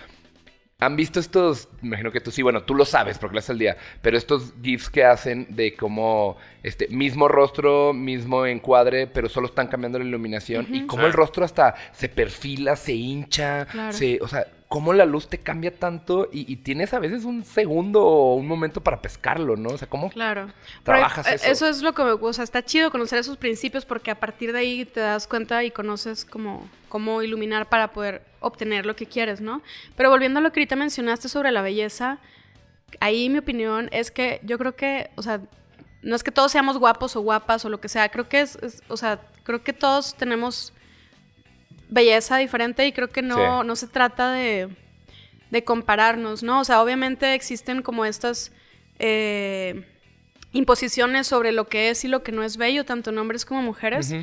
[0.81, 1.69] ¿Han visto estos?
[1.81, 4.17] Me imagino que tú sí, bueno, tú lo sabes porque lo haces el día, pero
[4.17, 9.99] estos GIFs que hacen de como este mismo rostro, mismo encuadre, pero solo están cambiando
[9.99, 14.93] la iluminación y cómo el rostro hasta se perfila, se hincha, se, o sea, cómo
[14.93, 19.01] la luz te cambia tanto y, tienes a veces un segundo o un momento para
[19.01, 19.71] pescarlo, ¿no?
[19.71, 20.47] O sea, cómo claro.
[20.83, 21.45] trabajas eh, eso.
[21.51, 22.41] Eso es lo que me gusta.
[22.41, 26.23] Está chido conocer esos principios porque a partir de ahí te das cuenta y conoces
[26.23, 29.61] cómo, cómo iluminar para poder obtener lo que quieres, ¿no?
[29.97, 32.19] Pero volviendo a lo que ahorita mencionaste sobre la belleza,
[33.01, 35.41] ahí mi opinión es que yo creo que, o sea,
[36.01, 38.81] no es que todos seamos guapos o guapas o lo que sea, creo que es
[38.87, 40.71] o sea, creo que todos tenemos
[41.91, 44.69] belleza diferente y creo que no, no se trata de,
[45.51, 46.61] de, compararnos, ¿no?
[46.61, 48.51] O sea, obviamente existen como estas
[48.97, 49.85] eh,
[50.53, 53.61] imposiciones sobre lo que es y lo que no es bello, tanto en hombres como
[53.61, 54.15] mujeres.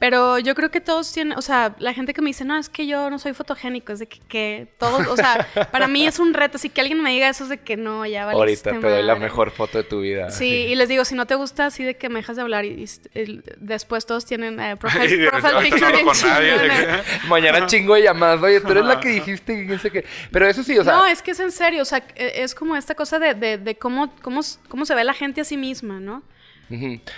[0.00, 2.70] Pero yo creo que todos tienen, o sea, la gente que me dice, no, es
[2.70, 6.18] que yo no soy fotogénico, es de que, que todos, o sea, para mí es
[6.18, 6.56] un reto.
[6.56, 8.38] Así que alguien me diga eso es de que no, ya vale.
[8.38, 10.30] Ahorita te doy la mejor foto de tu vida.
[10.30, 12.64] Sí, y les digo, si no te gusta así de que me dejas de hablar
[12.64, 12.82] y,
[13.14, 16.52] y- después todos tienen eh, profile, Y profile no picture con nadie.
[17.28, 18.42] Mañana chingo de llamadas.
[18.42, 20.06] Oye, tú eres la que dijiste que sé qué.
[20.32, 20.94] Pero eso sí, o sea.
[20.94, 23.58] no, es que es en serio, o sea, e- es como esta cosa de, de,
[23.58, 26.22] de cómo, cómo, cómo se ve la gente a sí misma, ¿no?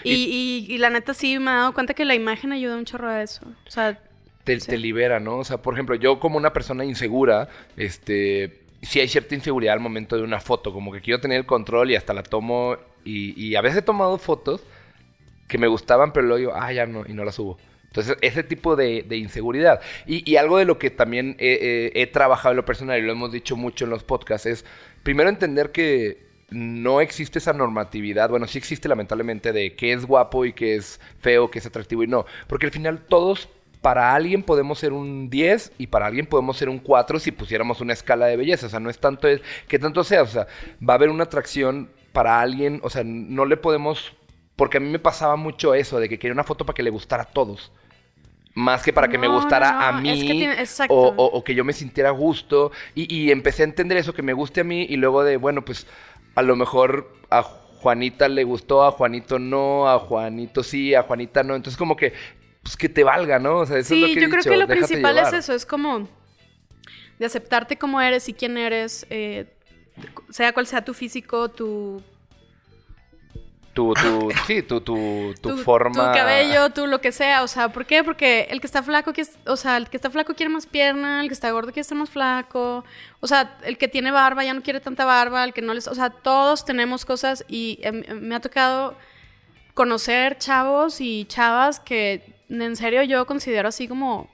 [0.02, 0.14] Y,
[0.68, 3.08] y, y la neta sí me he dado cuenta que la imagen ayuda un chorro
[3.08, 3.46] a eso.
[3.66, 4.00] O sea,
[4.44, 5.38] te, te libera, ¿no?
[5.38, 9.80] O sea, por ejemplo, yo como una persona insegura, este, sí hay cierta inseguridad al
[9.80, 13.40] momento de una foto, como que quiero tener el control y hasta la tomo y,
[13.40, 14.62] y a veces he tomado fotos
[15.48, 17.58] que me gustaban, pero luego digo, ah, ya no, y no las subo.
[17.88, 19.80] Entonces, ese tipo de, de inseguridad.
[20.06, 23.02] Y, y algo de lo que también he, he- he trabajado en lo personal y
[23.02, 24.64] lo hemos dicho mucho en los podcasts es,
[25.02, 30.44] primero entender que no existe esa normatividad, bueno, sí existe lamentablemente de qué es guapo
[30.44, 32.26] y qué es feo, qué es atractivo y no.
[32.46, 33.48] Porque al final todos,
[33.80, 37.80] para alguien podemos ser un 10 y para alguien podemos ser un 4 si pusiéramos
[37.80, 38.66] una escala de belleza.
[38.66, 40.46] O sea, no es tanto es que tanto sea, o sea,
[40.86, 44.12] va a haber una atracción para alguien, o sea, no le podemos...
[44.54, 46.90] Porque a mí me pasaba mucho eso, de que quería una foto para que le
[46.90, 47.72] gustara a todos.
[48.54, 50.56] Más que para que me gustara no, a mí es que tiene-
[50.90, 52.70] o, o- o que yo me sintiera a gusto.
[52.94, 55.64] Y, y empecé a entender eso, que me guste a mí y luego de, bueno,
[55.64, 55.86] pues
[56.34, 61.42] a lo mejor a Juanita le gustó, a Juanito no, a Juanito sí, a Juanita
[61.42, 61.54] no.
[61.54, 62.12] Entonces como que,
[62.62, 63.58] pues que te valga, ¿no?
[63.58, 65.34] O sea, eso sí, es lo que he yo creo dicho, que lo principal llevar.
[65.34, 66.08] es eso, es como
[67.18, 69.46] de aceptarte como eres y quién eres, eh,
[70.30, 72.02] sea cual sea tu físico, tu,
[73.74, 75.94] Tu, tu, sí, tu, tu, tu, tu, forma...
[75.94, 78.04] tu cabello, tu lo que sea, o sea, ¿por qué?
[78.04, 80.66] Porque el que está flaco, que es- o sea, el que está flaco quiere más
[80.66, 82.84] pierna, el que está gordo quiere estar más flaco,
[83.20, 85.88] o sea, el que tiene barba ya no quiere tanta barba, el que no les,
[85.88, 88.94] o sea, todos tenemos cosas y em, em, me ha tocado
[89.74, 94.30] conocer chavos y chavas que en serio yo considero así como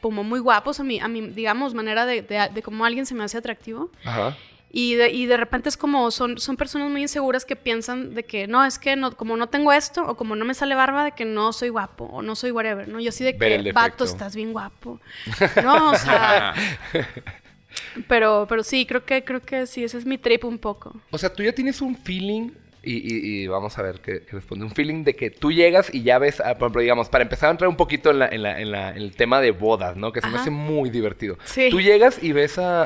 [0.00, 3.14] como muy guapos a mi, a mi digamos, manera de, de, de cómo alguien se
[3.14, 3.90] me hace atractivo.
[4.04, 4.36] Ajá.
[4.78, 8.24] Y de, y de repente es como, son, son personas muy inseguras que piensan de
[8.24, 11.02] que no, es que no, como no tengo esto, o como no me sale barba,
[11.04, 13.00] de que no soy guapo, o no soy whatever, ¿no?
[13.00, 15.00] Yo así de que, vato, estás bien guapo.
[15.64, 16.52] No, o sea,
[18.08, 20.94] pero, pero sí, creo que, creo que sí, ese es mi trip un poco.
[21.10, 22.50] O sea, tú ya tienes un feeling,
[22.82, 26.02] y, y- y vamos a ver qué, responde, un feeling de que tú llegas y
[26.02, 28.42] ya ves, ah, por ejemplo, digamos, para empezar a entrar un poquito en, la, en,
[28.42, 30.12] la- en la- en el tema de bodas, ¿no?
[30.12, 31.36] Que se me hace muy divertido.
[31.44, 31.68] Sí.
[31.70, 32.82] Tú llegas y ves a,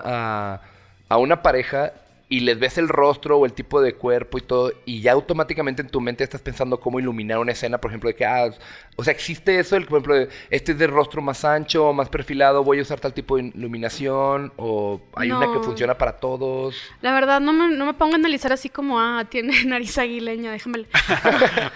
[0.54, 0.62] a-
[1.10, 1.92] a una pareja
[2.32, 5.82] y les ves el rostro o el tipo de cuerpo y todo, y ya automáticamente
[5.82, 8.48] en tu mente estás pensando cómo iluminar una escena, por ejemplo, de que, ah,
[8.94, 12.08] o sea, existe eso, el, por ejemplo, de, este es de rostro más ancho, más
[12.08, 16.76] perfilado, voy a usar tal tipo de iluminación, o hay una que funciona para todos.
[17.00, 20.52] La verdad, no me, no me pongo a analizar así como, ah, tiene nariz aguileña,
[20.52, 20.86] déjame.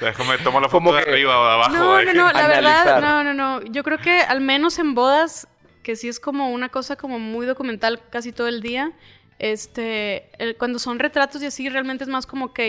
[0.01, 1.73] Déjame tomar la foto Como de que- arriba o de abajo.
[1.75, 2.85] No, no, no, la Analizar.
[2.87, 3.66] verdad, no, no, no.
[3.73, 5.49] Yo creo que al menos en bodas,
[5.83, 8.92] que sí es como una cosa como muy documental casi todo el día,
[9.38, 12.61] este, el- cuando son retratos y así, realmente es más como, ok,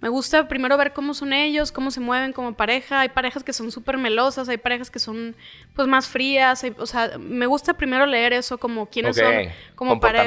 [0.00, 3.00] me gusta primero ver cómo son ellos, cómo se mueven como pareja.
[3.00, 5.34] Hay parejas que son súper melosas, hay parejas que son
[5.74, 6.62] pues más frías.
[6.62, 9.34] hay- o sea, me gusta primero leer eso como quiénes son
[9.74, 10.24] como pareja.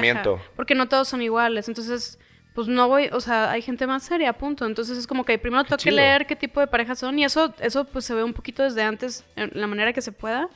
[0.58, 1.70] Porque no todos son iguales.
[1.70, 2.20] Entonces,
[2.54, 4.66] pues no voy, o sea, hay gente más seria, punto.
[4.66, 7.54] Entonces es como que primero tengo que leer qué tipo de parejas son y eso,
[7.62, 10.50] eso pues se ve un poquito desde antes, en la manera que se pueda,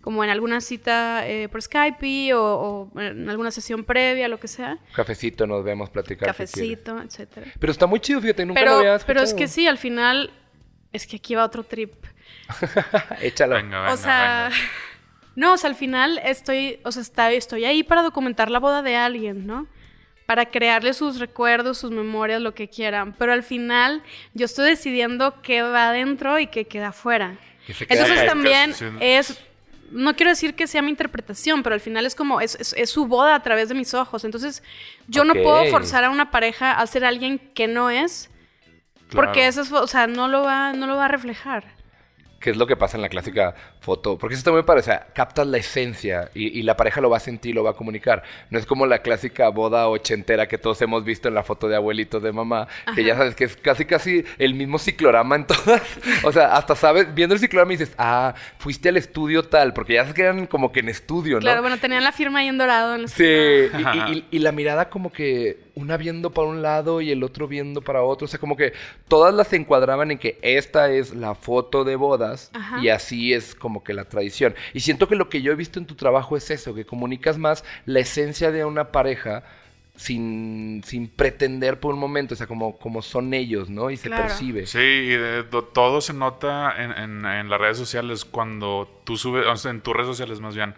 [0.00, 4.48] como en alguna cita eh, por Skype o, o en alguna sesión previa, lo que
[4.48, 6.26] sea, Cafecito, nos vemos, platicar.
[6.26, 7.46] si cafecito, etcétera.
[7.58, 10.32] Pero está muy chido, fíjate, nunca lo Pero, había pero es que sí, al final,
[10.92, 11.92] es que aquí va otro trip.
[13.20, 13.56] Échalo.
[13.56, 14.62] Venga, venga, o sea, venga.
[15.36, 18.82] no, o sea, al final estoy, o sea, está, estoy ahí para documentar la boda
[18.82, 19.66] de alguien, ¿no?
[20.26, 23.14] Para crearle sus recuerdos, sus memorias, lo que quieran.
[23.18, 27.36] Pero al final yo estoy decidiendo qué va adentro y qué queda afuera.
[27.66, 29.40] Que Entonces también es,
[29.90, 32.90] no quiero decir que sea mi interpretación, pero al final es como, es, es- es
[32.90, 34.24] su boda a través de mis ojos.
[34.24, 34.62] Entonces
[35.08, 38.30] yo no puedo forzar a una pareja a ser alguien que no es,
[39.16, 41.64] porque eso es, o sea, no lo va, no lo va a reflejar.
[42.40, 44.16] ¿Qué es lo que pasa en la clásica foto?
[44.16, 47.10] Porque eso también me parece, o sea, captas la esencia y, y la pareja lo
[47.10, 48.22] va a sentir, lo va a comunicar.
[48.48, 51.76] No es como la clásica boda ochentera que todos hemos visto en la foto de
[51.76, 55.82] abuelitos de mamá, que ya sabes que es casi casi el mismo ciclorama en todas.
[56.24, 60.06] O sea, hasta sabes, viendo el ciclorama dices, ah, fuiste al estudio tal, porque ya
[60.06, 61.40] se quedan como que en estudio, ¿no?
[61.40, 62.94] Claro, bueno, tenían la firma ahí en dorado.
[62.94, 67.10] En Sí, y, y- y la mirada como que una viendo para un lado y
[67.10, 68.26] el otro viendo para otro.
[68.26, 68.72] O sea, como que
[69.08, 72.78] todas las se encuadraban en que esta es la foto de bodas Ajá.
[72.82, 74.54] y así es como que la tradición.
[74.74, 77.38] Y siento que lo que yo he visto en tu trabajo es eso, que comunicas
[77.38, 79.42] más la esencia de una pareja
[79.96, 83.90] sin, sin pretender por un momento, o sea, como, como son ellos, ¿no?
[83.90, 84.22] Y se Claro.
[84.24, 84.66] percibe.
[84.66, 89.16] Sí, y de- do- todo se nota en, en- en las redes sociales cuando tú
[89.18, 90.74] subes, o sea, en tus redes sociales más bien,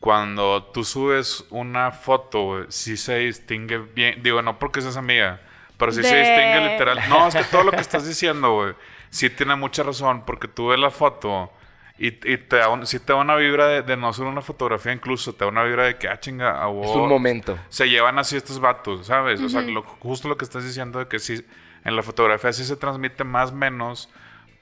[0.00, 5.40] cuando tú subes una foto, güey, sí se distingue bien, digo, no porque seas amiga,
[5.76, 6.98] pero sí se distingue literal.
[7.08, 8.74] No, es que todo lo que estás diciendo, güey,
[9.10, 11.52] sí tiene mucha razón, porque tú ves la foto
[11.98, 14.40] y, y te da un- sí te da una vibra de, de no solo una
[14.40, 17.58] fotografía, incluso te da una vibra de que, ah, chinga, a Es un momento.
[17.68, 19.40] se llevan así estos vatos, ¿sabes?
[19.42, 21.44] O sea, lo- justo lo que estás diciendo de que sí,
[21.84, 24.08] en la fotografía sí se transmite más o menos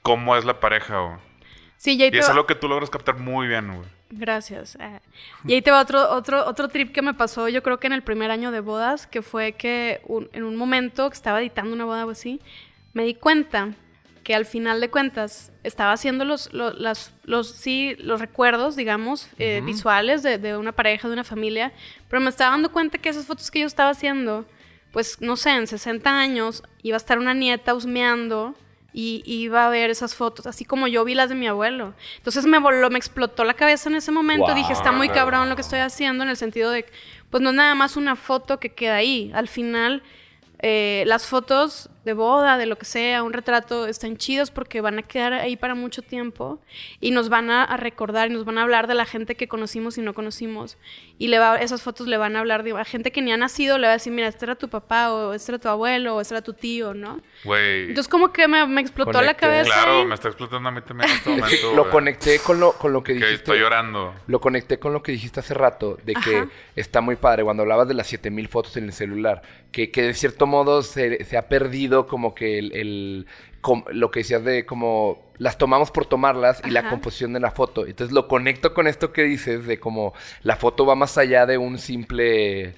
[0.01, 1.17] cómo es la pareja, güey.
[1.77, 3.87] Sí, y Y es algo que tú logras captar muy bien, güey.
[4.11, 4.75] Gracias.
[4.79, 4.99] Ah,
[5.45, 7.93] Y ahí te va otro, otro, otro trip que me pasó, yo creo que en
[7.93, 11.73] el primer año de bodas, que fue que un- en un momento que estaba editando
[11.73, 12.41] una boda o así,
[12.93, 13.69] me di cuenta
[14.23, 19.27] que al final de cuentas estaba haciendo los, lo- las, los, sí, los recuerdos, digamos,
[19.39, 21.71] eh, visuales de, de una pareja, de una familia,
[22.09, 24.45] pero me estaba dando cuenta que esas fotos que yo estaba haciendo,
[24.91, 28.55] pues no sé, en 60 años iba a estar una nieta husmeando
[28.91, 31.93] y iba a ver esas fotos, así como yo vi las de mi abuelo.
[32.17, 34.47] Entonces me voló, me explotó la cabeza en ese momento.
[34.47, 34.55] Wow.
[34.55, 36.85] Dije, está muy cabrón lo que estoy haciendo en el sentido de,
[37.29, 39.31] pues no es nada más una foto que queda ahí.
[39.33, 40.01] Al final,
[40.59, 44.99] eh, las fotos de boda, de lo que sea, un retrato, están chidos porque van
[44.99, 46.59] a quedar ahí para mucho tiempo
[47.01, 49.47] y nos van a, a recordar y nos van a hablar de la gente que
[49.47, 50.77] conocimos y no conocimos.
[51.17, 53.37] Y le va, esas fotos le van a hablar de a gente que ni ha
[53.37, 56.15] nacido, le va a decir, mira, este era tu papá, o este era tu abuelo,
[56.15, 57.19] o este era tu tío, ¿no?
[57.43, 57.89] Güey.
[57.89, 59.41] Entonces como que me, me explotó la Conecté.
[59.41, 59.71] cabeza.
[59.73, 61.75] Claro, me está explotando a mí también en este momento.
[61.75, 63.35] Lo conecté con lo, con lo que Que dijiste.
[63.35, 64.15] estoy llorando.
[64.27, 66.47] Lo conecté con lo que dijiste hace rato, de que Ajá.
[66.77, 69.41] está muy padre cuando hablabas de las 7000 fotos en el celular,
[69.73, 73.27] que, que de cierto modo se, se ha perdido como que el, el-
[73.61, 77.51] com- lo que decías de como las tomamos por tomarlas y la composición de la
[77.51, 77.85] foto.
[77.85, 80.13] Entonces lo conecto con esto que dices de como
[80.43, 82.73] la foto va más allá de un simple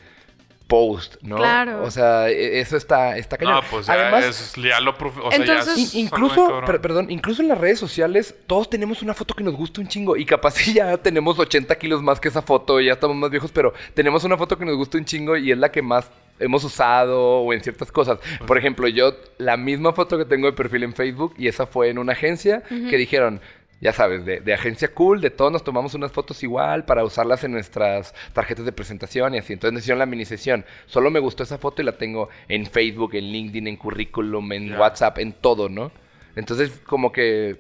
[0.68, 1.36] post, ¿no?
[1.36, 1.84] Claro.
[1.84, 3.56] O sea, e- eso está, está cañón.
[3.56, 7.42] No, pues ya, Además, es, ya lo o sea, ya es incluso, per- perdón, incluso
[7.42, 10.16] en las redes sociales, todos tenemos una foto que nos gusta un chingo.
[10.16, 13.30] Y capaz si ya tenemos 80 kilos más que esa foto, y ya estamos más
[13.30, 16.10] viejos, pero tenemos una foto que nos gusta un chingo y es la que más
[16.42, 18.20] hemos usado o en ciertas cosas.
[18.46, 21.90] Por ejemplo, yo, la misma foto que tengo de perfil en Facebook, y esa fue
[21.90, 23.42] en una agencia que dijeron.
[23.84, 27.44] Ya sabes, de, de agencia cool, de todos nos tomamos unas fotos igual para usarlas
[27.44, 29.54] en nuestras tarjetas de presentación y así.
[29.54, 30.66] Entonces nos hicieron la mini sesión.
[30.86, 34.78] Solo me gustó esa foto y la tengo en Facebook, en LinkedIn, en currículum, en.
[34.78, 35.92] WhatsApp, en todo, ¿no?
[36.36, 37.58] Entonces, como que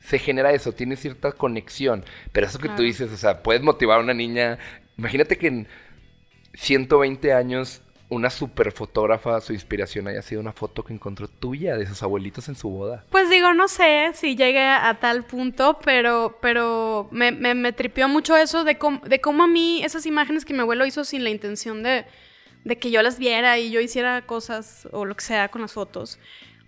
[0.00, 2.04] se genera eso, tiene cierta conexión.
[2.32, 4.58] Pero eso que tú dices, o sea, puedes motivar a una niña.
[4.96, 5.68] Imagínate que en
[6.54, 11.86] 120 años una super fotógrafa, su inspiración haya sido una foto que encontró tuya de
[11.86, 13.04] sus abuelitos en su boda.
[13.10, 18.08] Pues digo, no sé si llegue a tal punto, pero, pero me, me, me tripió
[18.08, 21.24] mucho eso de, cómo- de cómo a mí esas imágenes que mi abuelo hizo sin
[21.24, 22.04] la intención de,
[22.64, 25.72] de que yo las viera y yo hiciera cosas o lo que sea con las
[25.72, 26.18] fotos.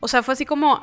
[0.01, 0.83] O sea, fue así como,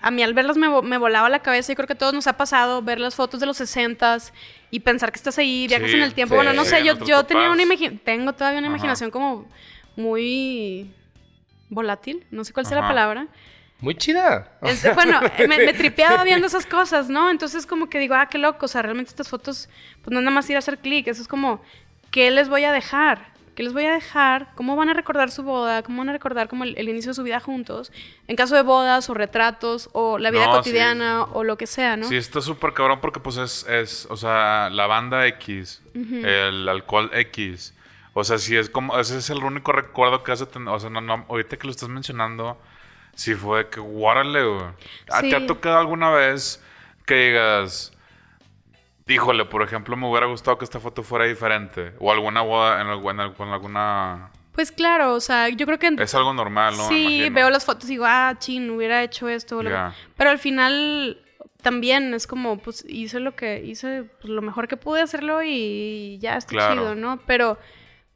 [0.00, 2.14] a mí al verlas me, vo- me volaba la cabeza y creo que a todos
[2.14, 4.32] nos ha pasado ver las fotos de los 60s
[4.72, 6.34] y pensar que estás ahí, viajas Sí, en el tiempo.
[6.34, 6.36] sí.
[6.36, 8.76] Bueno, no sé, Sí, yo, yo tenía una imaginación, tengo todavía una Ajá.
[8.76, 9.46] imaginación como
[9.96, 10.90] muy
[11.70, 13.26] volátil, no sé cuál sea la palabra.
[13.80, 14.52] Muy chida.
[14.94, 17.30] Bueno, me, me tripeaba viendo esas cosas, ¿no?
[17.30, 19.68] Entonces como que digo, ah, qué loco, o sea, realmente estas fotos,
[20.02, 21.60] pues no es nada más ir a hacer clic, eso es como,
[22.10, 23.34] ¿qué les voy a dejar?
[23.54, 24.48] ¿Qué les voy a dejar?
[24.56, 25.82] ¿Cómo van a recordar su boda?
[25.84, 27.92] ¿Cómo van a recordar como el, el inicio de su vida juntos?
[28.26, 30.58] En caso de bodas o retratos o la vida No, sí.
[30.58, 32.08] cotidiana o lo que sea, ¿no?
[32.08, 37.10] Sí, está súper cabrón porque pues es, es, o sea, la banda X, el alcohol
[37.12, 37.73] X.
[38.14, 41.00] O sea, sí es como, ese es el único recuerdo que hace o sea, no,
[41.00, 42.56] no, ahorita que lo estás mencionando,
[43.14, 44.66] sí fue que, guárale, güey.
[45.10, 46.62] ¿A ¿Te ha tocado alguna vez
[47.06, 47.92] que digas,
[49.08, 51.92] híjole, por ejemplo, me hubiera gustado que esta foto fuera diferente?
[51.98, 54.30] O alguna boda en, en alguna...
[54.52, 55.90] Pues claro, o sea, yo creo que...
[55.98, 56.86] Es algo normal, ¿no?
[56.86, 59.60] Sí, veo las fotos y digo, ah, chin, hubiera hecho esto.
[60.16, 61.20] Pero al final
[61.60, 66.18] también es como, pues hice lo que hice, pues, lo mejor que pude hacerlo y
[66.20, 66.74] ya está Claro.
[66.74, 67.18] chido, ¿no?
[67.26, 67.58] Pero,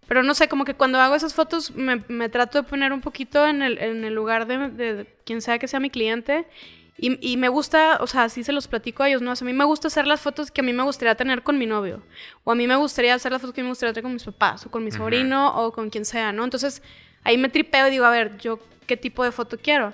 [0.09, 3.02] pero no sé, como que cuando hago esas fotos me, me trato de poner un
[3.02, 6.46] poquito en el, en el lugar de, de quien sea que sea mi cliente.
[7.00, 9.30] Y, y me gusta, o sea, así se los platico a ellos, ¿no?
[9.32, 11.42] O sea, a mí me gusta hacer las fotos que a mí me gustaría tener
[11.42, 12.02] con mi novio.
[12.42, 14.14] O a mí me gustaría hacer las fotos que a mí me gustaría tener con
[14.14, 16.42] mis papás, o con mi sobrino, o con quien sea, ¿no?
[16.42, 16.82] Entonces,
[17.22, 19.92] ahí me tripeo y digo, a ver, yo qué tipo de foto quiero.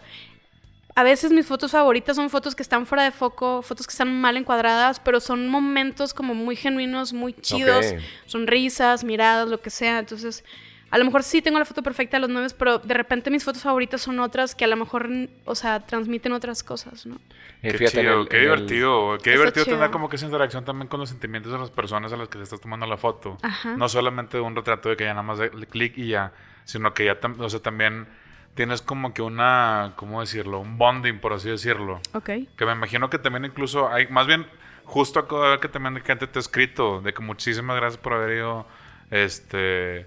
[0.96, 4.20] A veces mis fotos favoritas son fotos que están fuera de foco, fotos que están
[4.20, 7.98] mal encuadradas, pero son momentos como muy genuinos, muy chidos, Ok.
[8.26, 9.98] sonrisas, miradas, lo que sea.
[9.98, 10.44] Entonces,
[10.90, 13.42] a lo mejor sí tengo la foto perfecta de los novios, pero de repente mis
[13.42, 15.08] fotos favoritas son otras que a lo mejor,
[15.44, 17.16] o sea, transmiten otras cosas, ¿no?
[17.60, 19.18] Eh, Qué, fíjate, chido, el- qué el- divertido.
[19.20, 19.76] Qué divertido chido.
[19.78, 22.38] tener como que esa interacción también con los sentimientos de las personas a las que
[22.38, 23.36] le estás tomando la foto.
[23.42, 23.76] Ajá.
[23.76, 26.32] No solamente un retrato de que ya nada más de clic y ya,
[26.64, 28.06] sino que ya, tam- o sea, también
[28.54, 30.60] tienes como que una, ¿cómo decirlo?
[30.60, 32.00] Un bonding, por así decirlo.
[32.12, 32.30] Ok.
[32.56, 34.46] Que me imagino que también incluso hay, más bien,
[34.84, 38.12] justo acabo de ver que también gente te ha escrito de que muchísimas gracias por
[38.12, 38.66] haber ido,
[39.10, 40.06] este,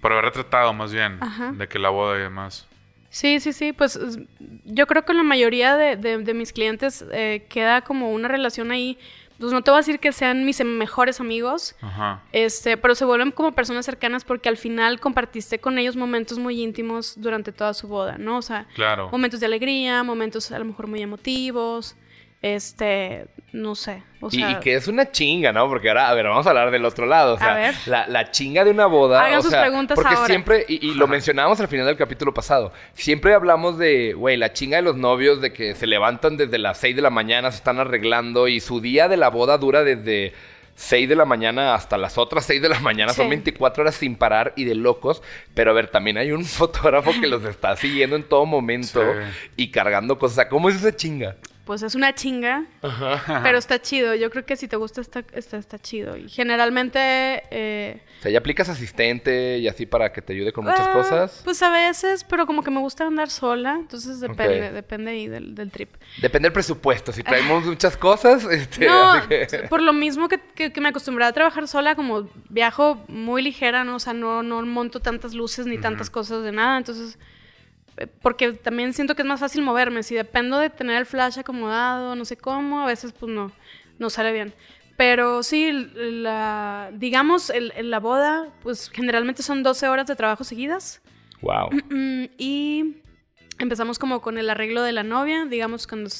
[0.00, 1.52] por haber retratado más bien, Ajá.
[1.52, 2.66] de que la boda y demás.
[3.08, 4.18] Sí, sí, sí, pues es-
[4.64, 8.70] yo creo que la mayoría de, de- de mis clientes eh, queda como una relación
[8.72, 8.98] ahí.
[9.38, 12.22] Pues no te voy a decir que sean mis mejores amigos, Ajá.
[12.32, 16.62] este, pero se vuelven como personas cercanas porque al final compartiste con ellos momentos muy
[16.62, 18.38] íntimos durante toda su boda, ¿no?
[18.38, 19.10] O sea, Claro.
[19.10, 21.96] momentos de alegría, momentos a lo mejor muy emotivos,
[22.54, 25.68] este, no sé, o Y, sea, y que es una chinga, ¿no?
[25.68, 27.34] Porque ahora, a ver, vamos a hablar del otro lado.
[27.34, 27.74] O sea, A ver.
[27.86, 29.24] La, la chinga de una boda.
[29.24, 30.26] Hagan o sus sea, preguntas Porque ahora.
[30.26, 34.52] siempre, y, y lo mencionábamos al final del capítulo pasado, siempre hablamos de, güey, la
[34.52, 37.58] chinga de los novios, de que se levantan desde las 6 de la mañana, se
[37.58, 40.32] están arreglando y su día de la boda dura desde
[40.78, 43.14] 6 de la mañana hasta las otras 6 de la mañana.
[43.14, 43.30] Son Sí.
[43.30, 45.22] 24 horas sin parar y de locos.
[45.54, 49.52] Pero a ver, también hay un fotógrafo que los está siguiendo en todo momento Sí.
[49.56, 50.36] y cargando cosas.
[50.36, 51.36] O sea, ¿Cómo es esa chinga?
[51.66, 52.64] Pues es una chinga,
[53.42, 54.14] pero está chido.
[54.14, 56.16] Yo creo que si te gusta está, está, está chido.
[56.16, 60.64] Y generalmente eh, O sea, ya aplicas asistente y así para que te ayude con
[60.64, 61.40] muchas Ah, cosas.
[61.44, 65.54] Pues a veces, pero como que me gusta andar sola, entonces depende, depende ahí del,
[65.56, 65.90] del trip.
[66.22, 67.10] Depende del presupuesto.
[67.12, 70.88] Si traemos muchas cosas, este, No, así que- por lo mismo que, que- que me
[70.90, 73.96] acostumbré a trabajar sola, como viajo muy ligera, ¿no?
[73.96, 77.18] O sea, no, no monto tantas luces ni tantas cosas de nada, entonces...
[78.20, 80.02] Porque también siento que es más fácil moverme.
[80.02, 83.52] Si dependo de tener el flash acomodado, no sé cómo, a veces pues no,
[83.98, 84.52] no sale bien.
[84.96, 90.44] Pero sí, la, digamos, el- en la boda, pues generalmente son 12 horas de trabajo
[90.44, 91.00] seguidas.
[91.42, 91.70] Wow.
[91.90, 92.96] Mm, y
[93.58, 96.10] empezamos como con el arreglo de la novia, digamos, cuando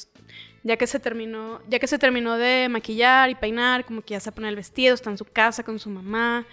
[0.63, 4.19] ya que se terminó, ya que se terminó de maquillar y peinar, como que ya
[4.19, 6.45] se pone el vestido, está en su casa con su mamá,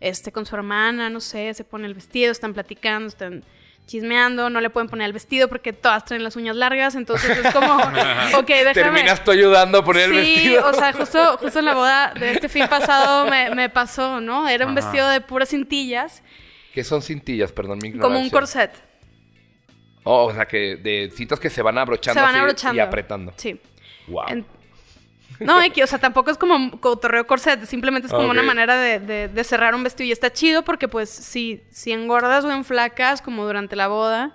[0.00, 3.44] este, con su hermana, no sé, se pone el vestido, están platicando, están
[3.92, 7.52] chismeando, no le pueden poner el vestido porque todas traen las uñas largas, entonces es
[7.52, 7.74] como,
[8.38, 8.72] ok, déjame.
[8.74, 10.68] Terminas tú ayudando a poner sí, el vestido.
[10.68, 14.48] o sea, justo, justo en la boda de este fin pasado me, me pasó, ¿no?
[14.48, 14.86] Era un Ajá.
[14.86, 16.22] vestido de puras cintillas,
[16.72, 17.52] ¿Qué son cintillas?
[17.52, 18.72] Perdón, mi como un corset.
[20.04, 22.76] Oh, o sea, que de cintas que se van abrochando, Se van abrochando.
[22.76, 23.34] y apretando.
[23.36, 23.60] Sí.
[24.08, 24.24] Wow.
[24.28, 24.46] En-
[25.46, 29.00] No, X, o sea, tampoco es como cotorreo corset, simplemente es como una manera de,
[29.00, 33.22] de- de cerrar un vestido y está chido porque pues si, si engordas o enflacas
[33.22, 34.32] como durante la boda,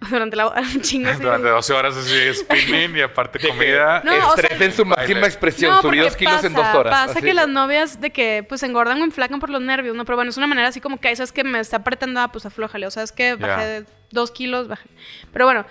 [0.10, 1.12] durante la boda, un chingo.
[1.12, 4.00] Durante 12 horas así spinning y aparte comida.
[4.04, 5.72] No, o sea- Estrés en su máxima expresión.
[5.72, 6.92] No, Subí dos kilos en dos pasa- horas.
[7.06, 7.26] Pasa así.
[7.26, 10.04] que las novias de que pues engordan o enflacan por los nervios, ¿no?
[10.06, 12.32] Pero bueno, es una manera así como que, "Ay, ¿sabes que Me está apretando, ah,
[12.32, 12.86] pues aflójale.
[12.86, 14.88] O sea, es que bajé de dos kilos, bajé.
[15.34, 15.66] Pero bueno,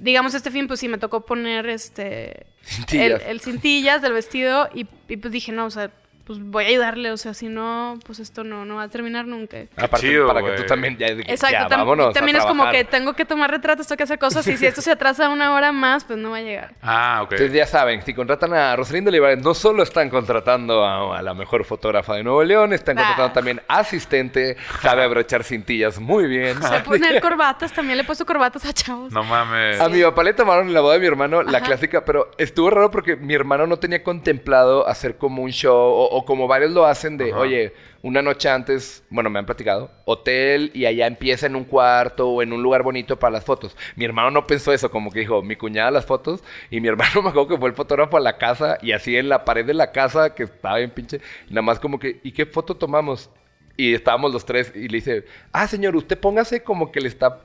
[0.00, 2.46] digamos este fin, pues sí, me tocó poner este...
[2.62, 3.22] Cintillas.
[3.22, 5.90] El, el cintillas del vestido y, y, pues dije, no, o sea,
[6.26, 9.26] pues voy a ayudarle, o sea, si no, pues esto no, no va a terminar
[9.26, 9.58] nunca.
[9.76, 12.68] Aparte, chido, para que tú también ya, Exacto, ya, tam- vámonos a también es como
[12.70, 15.54] que tengo que tomar retratos, tengo que hacer cosas y si esto se atrasa una
[15.54, 16.74] hora más, pues no va a llegar.
[16.82, 17.32] Ah, ok.
[17.32, 21.32] Entonces ya saben, si contratan a Rosalinda Olivares, no solo están contratando a, a la
[21.34, 23.02] mejor fotógrafa de Nuevo León, están Ah.
[23.02, 26.60] contratando también asistente, sabe abrochar cintillas muy bien.
[26.62, 29.12] Sé poner corbatas, también le he puesto corbatas a chavos.
[29.12, 29.80] No mames.
[29.80, 32.70] A mi papá le tomaron en la boda de mi hermano la clásica, pero estuvo
[32.70, 36.70] raro porque mi hermano no tenía contemplado hacer como un show o, o como varios
[36.70, 37.40] lo hacen de, Ajá.
[37.40, 42.30] oye, una noche antes, bueno, me han platicado, hotel y allá empieza en un cuarto
[42.30, 43.76] o en un lugar bonito para las fotos.
[43.96, 47.20] Mi hermano no pensó eso, como que dijo, mi cuñada las fotos y mi hermano
[47.20, 49.74] me acuerdo que fue el fotógrafo a la casa y así en la pared de
[49.74, 53.28] la casa que estaba bien pinche, nada más como que, ¿y qué foto tomamos?
[53.76, 57.40] Y estábamos los tres y le dice, ah, señor, usted póngase como que le está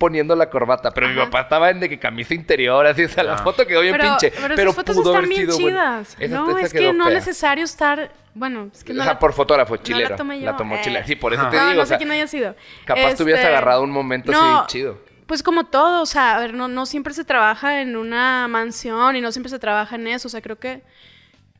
[0.00, 0.90] poniendo la corbata.
[0.92, 3.82] Pero mi papá estaba en de que camisa interior, así, o sea, la foto quedó
[3.82, 4.30] bien pero, pinche.
[4.30, 5.68] pero, Pero, esas fotos pudo están haber bien sido bueno.
[5.68, 6.16] chidas.
[6.18, 8.10] Esa- no, esa es que no es necesario estar.
[8.34, 9.02] Bueno, es que no.
[9.02, 10.16] o sea, la- por fotógrafo, la chilero.
[10.16, 10.80] tomé yo, la tomó eh.
[10.82, 11.06] chilero.
[11.06, 11.50] Sí, por eso Ajá.
[11.50, 11.76] te no, digo.
[11.76, 12.56] no o sea, sé quién haya sido.
[12.86, 14.98] capaz te hubieras Este, agarrado un momento no, así chido.
[15.26, 19.14] Pues como todo, o sea, a ver, no, no siempre se trabaja en una mansión
[19.16, 20.28] y no siempre se trabaja en eso.
[20.28, 20.82] O sea, creo que.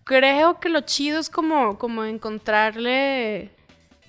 [0.05, 3.51] Creo que lo chido es como, como encontrarle.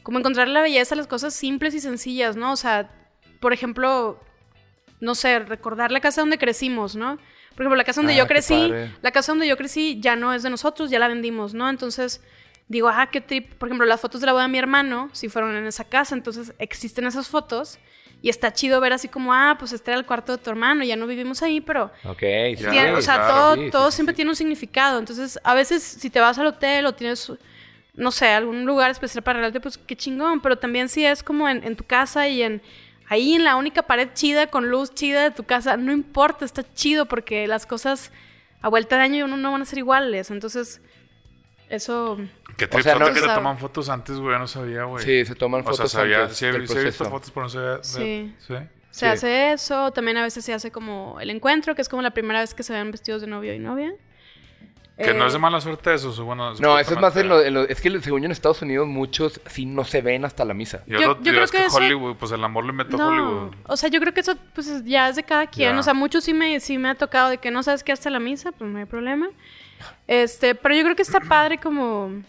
[0.03, 2.53] Como encontrarle la belleza a las cosas simples y sencillas, ¿no?
[2.53, 2.89] O sea,
[3.41, 4.17] por ejemplo,
[5.01, 7.17] no sé, recordar la casa donde crecimos, ¿no?
[7.55, 8.71] Por ejemplo, la casa donde Ah, yo crecí,
[9.01, 11.69] la casa donde yo crecí ya no es de nosotros, ya la vendimos, ¿no?
[11.69, 12.21] Entonces,
[12.69, 13.53] digo, ah, qué trip.
[13.55, 16.15] Por ejemplo, las fotos de la boda de mi hermano, si fueron en esa casa,
[16.15, 17.77] entonces existen esas fotos
[18.21, 20.83] y está chido ver así como, ah, pues este era el cuarto de tu hermano,
[20.85, 24.13] ya no vivimos ahí, pero Ok, tiene- o sea, claro, todo, sí, todo sí, siempre
[24.13, 24.17] sí.
[24.17, 24.99] tiene un significado.
[24.99, 27.31] Entonces, a veces si te vas al hotel o tienes
[27.93, 30.39] no sé, algún lugar especial para regalarte, pues qué chingón.
[30.41, 32.61] Pero también si es como en, en tu casa y en
[33.11, 36.63] ahí en la única pared chida con luz chida de tu casa, no importa, está
[36.73, 38.11] chido porque las cosas
[38.61, 40.31] a vuelta de año no, no van a ser iguales.
[40.31, 40.81] Entonces,
[41.69, 42.17] eso
[42.57, 44.37] Qué O sea, no- que se sea- toman fotos antes, güey.
[44.37, 45.03] No sabía, güey.
[45.03, 47.31] Sí, se toman O sea, fotos sabía, antes sí, he- del sí he visto fotos,
[47.31, 47.79] pero no sabía.
[47.83, 48.35] Sí.
[48.39, 48.55] Sí.
[48.91, 49.05] se Sí.
[49.05, 49.91] hace eso.
[49.91, 52.61] También a veces se hace como el encuentro, que es como la primera vez que
[52.63, 53.93] se ven vestidos de novio y novia.
[54.97, 56.53] Que no Eh, es de mala suerte eso, bueno.
[56.55, 58.87] No, eso es más en lo, en lo- Es que según yo en Estados Unidos
[58.87, 60.83] muchos sí no se ven hasta la misa.
[60.85, 62.71] Yo, Yo- lo- yo yo creo es que que eso- Hollywood, pues el amor le
[62.71, 63.55] inventó No, Hollywood.
[63.67, 65.75] o sea, yo creo que eso pues es- ya es de cada quien.
[65.77, 68.09] O sea, muchos sí me, sí me ha tocado de que no sabes qué hasta
[68.11, 69.29] la misa, pues no hay problema.
[70.07, 72.21] Este, pero yo creo que está padre como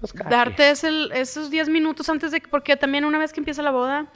[0.00, 3.62] Pues, darte ese- esos 10 minutos antes de que, porque también una vez que empieza
[3.62, 4.06] la boda.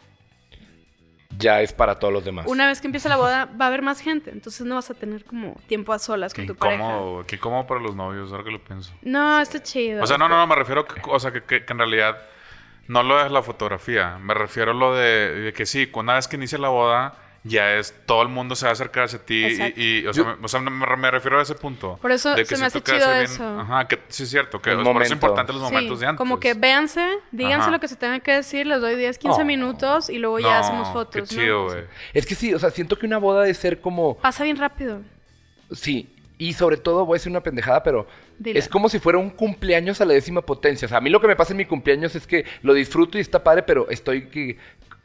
[1.39, 2.47] Ya es para todos los demás.
[2.49, 4.95] una vez que empieza la boda va a haber más gente, entonces no vas a
[4.95, 6.83] tener como tiempo a solas Qué con tu pareja.
[6.83, 8.93] incómodo, güey, qué incómodo para los novios, ahora que lo pienso.
[9.03, 10.03] No, está chido.
[10.03, 12.19] O sea, no, no, no, me refiero que, o sea, que, que- que en realidad
[12.89, 14.19] no lo es la fotografía.
[14.19, 17.15] Me refiero a lo de, de que sí, una vez que inicia la boda,
[17.45, 19.47] ya es todo el mundo se va a acercar hacia ti.
[19.77, 21.99] Y, y, o sea, me, o sea, me, me refiero a ese punto.
[22.03, 23.61] Por eso de que se me hace chido bien- eso.
[23.61, 26.19] Ajá, que sí es cierto, que es por eso importante los Sí, momentos de antes.
[26.19, 27.71] como que véanse, díganse Ajá.
[27.71, 29.45] lo que se tenga que decir, les doy 10, 15 Oh.
[29.45, 31.13] minutos y luego No, ya hacemos fotos.
[31.15, 31.27] Qué ¿no?
[31.27, 31.85] chido, güey.
[32.13, 34.17] Es que sí, o sea, siento que una boda debe ser como.
[34.19, 35.01] Pasa bien rápido.
[35.73, 36.15] Sí.
[36.41, 38.07] Y sobre todo, voy a decir una pendejada, pero
[38.39, 38.61] Dile.
[38.61, 40.87] es como si fuera un cumpleaños a la décima potencia.
[40.87, 43.19] O sea, a mí lo que me pasa en mi cumpleaños es que lo disfruto
[43.19, 44.57] y está padre, pero estoy que-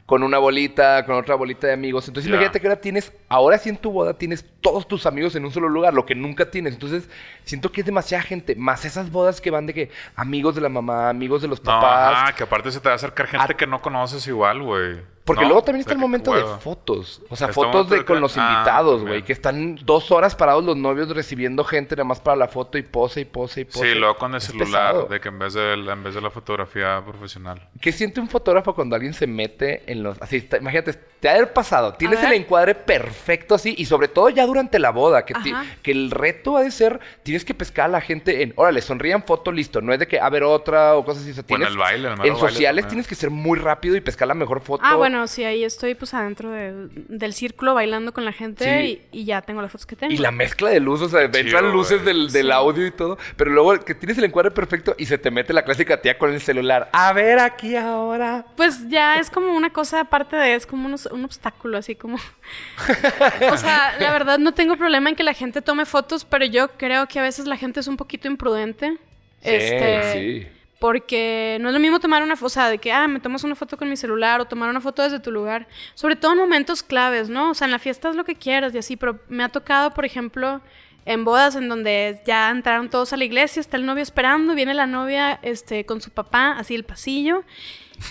[0.06, 2.06] con una bolita, con otra bolita de amigos.
[2.08, 5.44] Entonces, imagínate que ahora tienes, ahora sí en tu boda tienes todos tus amigos en
[5.46, 6.74] un solo lugar, lo que nunca tienes.
[6.74, 7.08] Entonces,
[7.44, 10.68] siento que es demasiada gente, más esas bodas que van de que amigos de la
[10.68, 12.12] mamá, amigos de los No, papás.
[12.16, 13.56] ajá, que aparte se te va a acercar gente Ah.
[13.56, 15.13] que no conoces igual, güey.
[15.24, 15.48] Porque ¿No?
[15.48, 17.22] luego también está el momento de fotos.
[17.30, 19.22] O sea, fotos de, con los ah, invitados, güey.
[19.22, 22.82] Que están dos horas parados los novios recibiendo gente nada más para la foto y
[22.82, 23.92] pose y pose y pose.
[23.92, 25.06] Sí, luego con el Es celular, pesado.
[25.06, 27.68] de que en vez de, en vez de la fotografía profesional.
[27.80, 30.20] ¿Qué siente un fotógrafo cuando alguien se mete en los...
[30.20, 31.94] Así, está- imagínate, te ha de haber pasado.
[31.94, 35.24] Tienes el encuadre perfecto así y sobre todo ya durante la boda.
[35.24, 35.64] Que, ti- Ajá.
[35.82, 38.52] que el reto ha de ser, tienes que pescar a la gente en...
[38.56, 39.80] Órale, sonrían foto, listo.
[39.80, 41.30] No es de que a ver otra o cosas así.
[41.30, 42.88] O sea, O en tienes- el baile, en el En baile sociales también.
[42.88, 44.82] tienes que ser muy rápido y pescar la mejor foto.
[44.84, 49.00] Ah, bueno, sí, ahí estoy pues adentro de- del círculo bailando con la gente Sí.
[49.12, 50.12] y, y ya tengo las fotos que tengo.
[50.12, 52.52] Y la mezcla de luz, o sea, entran luces del, del Sí.
[52.52, 55.62] audio y todo, pero luego que tienes el encuadre perfecto y se te mete la
[55.64, 56.88] clásica tía con el celular.
[56.92, 58.44] A ver aquí ahora.
[58.56, 62.16] Pues ya es como una cosa aparte de, es como unos- un obstáculo, así como...
[63.52, 66.68] o sea, la verdad no tengo problema en que la gente tome fotos, pero yo
[66.76, 68.96] creo que a veces la gente es un poquito imprudente.
[69.42, 70.46] este, sí.
[70.78, 73.76] Porque no es lo mismo tomar una foto, de que, ah, me tomas una foto
[73.76, 75.66] con mi celular o tomar una foto desde tu lugar.
[75.94, 77.50] Sobre todo en momentos claves, ¿no?
[77.50, 79.94] O sea, en la fiesta es lo que quieras y así, pero me ha tocado,
[79.94, 80.60] por ejemplo,
[81.06, 84.74] en bodas en donde ya entraron todos a la iglesia, está el novio esperando, viene
[84.74, 87.44] la novia este, con su papá, así el pasillo.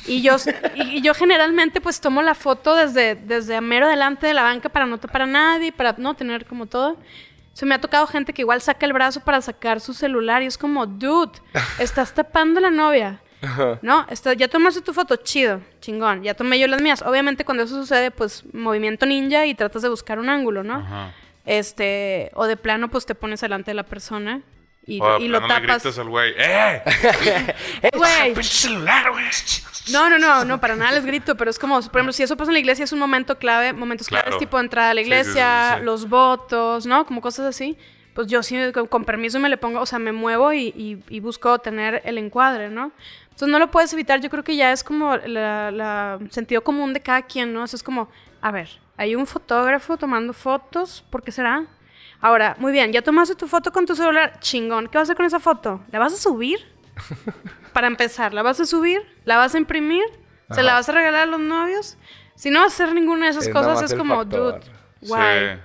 [0.07, 0.35] Y yo,
[0.75, 4.85] y yo generalmente pues tomo la foto desde, desde mero delante de la banca para
[4.85, 6.97] no tapar a nadie, para no tener como todo.
[7.53, 10.47] Se me ha tocado gente que igual saca el brazo para sacar su celular y
[10.47, 11.39] es como, dude,
[11.79, 13.21] estás tapando a la novia.
[13.81, 16.23] No, está, ya tomaste tu foto, chido, chingón.
[16.23, 17.01] Ya tomé yo las mías.
[17.01, 20.75] Obviamente cuando eso sucede, pues movimiento ninja y tratas de buscar un ángulo, ¿no?
[20.75, 21.13] Ajá.
[21.45, 24.41] Este, o de plano, pues te pones delante de la persona
[24.85, 25.81] y, O de y lo le tapas.
[25.83, 26.81] gritas al güey, ¡eh!
[27.95, 28.33] Güey.
[28.33, 29.25] ¡Pinche celular, güey!
[29.91, 32.37] No, no, no, no, para nada les grito, pero es como, por ejemplo, si eso
[32.37, 34.23] pasa en la iglesia es un momento clave, momentos Claro.
[34.25, 35.83] claves tipo entrada a la Sí, sí, sí, iglesia, sí.
[35.85, 37.05] los votos, ¿no?
[37.05, 37.77] Como cosas así.
[38.13, 38.55] Pues yo sí,
[38.89, 42.17] con, permiso me le pongo, o sea, me muevo y, y- y busco tener el
[42.19, 42.91] encuadre, ¿no?
[43.23, 47.01] Entonces no lo puedes evitar, yo creo que ya es como la sentido común de
[47.01, 47.63] cada quien, ¿no?
[47.63, 48.07] O sea, es como,
[48.39, 51.65] a ver, hay un fotógrafo tomando fotos, ¿por qué será?
[52.23, 55.17] Ahora, muy bien, ya tomaste tu foto con tu celular, chingón, ¿qué vas a hacer
[55.17, 55.81] con esa foto?
[55.91, 56.57] ¿La vas a subir?
[57.73, 59.01] Para empezar, ¿la vas a subir?
[59.25, 60.05] ¿La vas a imprimir?
[60.51, 61.97] ¿Se la vas a regalar a los novios?
[62.35, 64.61] Si no vas a hacer ninguna de esas Es cosas, es como, factor.
[64.61, 64.71] dude,
[65.01, 65.39] guay.
[65.55, 65.61] Sí.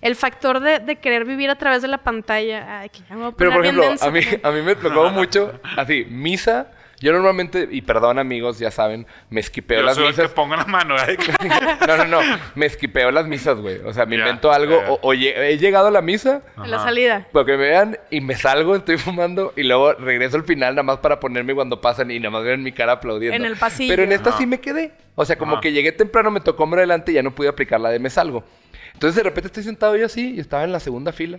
[0.00, 2.80] El factor de, de querer vivir a través de la pantalla.
[2.80, 4.62] Ay, que ya me voy a Pero poner por bien ejemplo, a mí, a mí
[4.62, 6.72] me tocó mucho, así, misa.
[7.00, 10.34] Yo normalmente, y perdón amigos, ya saben, me esquipeo Yo las soy el que misas.
[10.34, 11.16] pongo la mano, ¿eh?
[11.88, 12.20] No, no, no,
[12.54, 13.78] me esquipeo las misas, güey.
[13.78, 14.78] O sea, me invento algo.
[15.00, 17.26] O, he llegado a la misa, En la salida.
[17.32, 20.82] para que me vean y me salgo, estoy fumando y luego regreso al final nada
[20.82, 23.34] más para ponerme cuando pasan y nada más ven mi cara aplaudiendo.
[23.34, 23.90] En el pasillo.
[23.90, 24.38] Pero en esta Ajá.
[24.38, 24.92] sí me quedé.
[25.14, 25.60] O sea, como Ajá.
[25.62, 28.10] que llegué temprano, me tocó hombre adelante y ya no pude aplicar la de me
[28.10, 28.44] salgo.
[28.92, 31.38] Entonces de repente estoy sentado yo así y estaba en la segunda fila.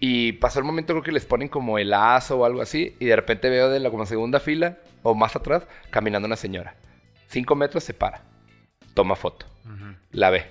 [0.00, 2.96] Y pasó el momento, creo que les ponen como el lazo o algo así.
[2.98, 6.74] Y de repente veo de la como segunda fila o más atrás caminando una señora.
[7.28, 8.24] Cinco metros se para.
[8.94, 9.46] Toma foto.
[10.10, 10.46] La ve.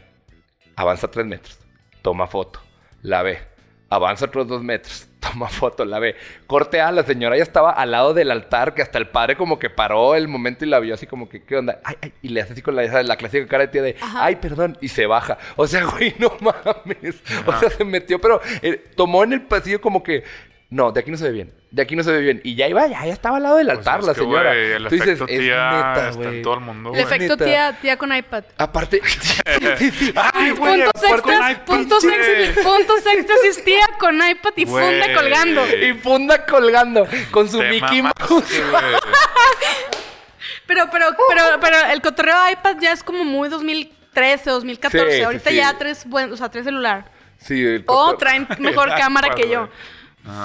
[0.76, 1.60] Avanza tres metros.
[2.04, 2.62] Toma foto.
[3.02, 3.49] La ve.
[3.90, 5.10] Avanza otros dos metros.
[5.20, 6.16] toma foto, la ve.
[6.48, 9.60] Corte A, la señora ya estaba al lado del altar, que hasta el padre como
[9.60, 11.80] que paró el momento y la vio así como que, ¿qué onda?
[11.84, 14.38] Ay, ay, y le hace así con la, la clásica cara de tía de, ay,
[14.38, 15.38] perdón, y se baja.
[15.56, 17.22] O sea, güey, no mames.
[17.46, 20.24] O sea, se metió, pero eh, tomó en el pasillo como que,
[20.72, 21.54] no, de aquí no se ve bien.
[21.72, 22.42] De aquí no se ve bien.
[22.44, 24.50] Y ya iba, ya, ya estaba al lado del Pues altar es la que, señora.
[24.54, 27.34] güey, el Tú dices, efecto es tía neta, está en todo el mundo, El efecto
[27.34, 27.46] neta.
[27.46, 28.44] tía, tía con iPad.
[28.58, 29.02] Aparte,
[29.78, 30.14] sí, sí.
[30.16, 35.66] Ay, güey, Puntos extras, puntos extras, puntos extras es tía con iPad y funda colgando.
[35.76, 38.62] Y funda colgando con su Te Mickey Mouse.
[40.66, 45.18] Pero, pero, pero, pero el cotorreo iPad ya es como muy 2013, 2014.
[45.18, 45.56] Sí, Ahorita sí.
[45.56, 47.06] ya tres buen, o sea, tres celular.
[47.38, 49.68] Sí, el O traen mejor cámara que yo.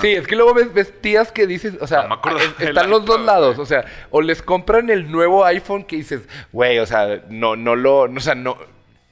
[0.01, 2.21] Sí, es que luego ves, ves tías que dices, o sea, No
[2.59, 6.23] me están los dos lados, o sea, o les compran el nuevo iPhone que dices,
[6.53, 8.57] güey, o sea, no, no lo, o sea, no,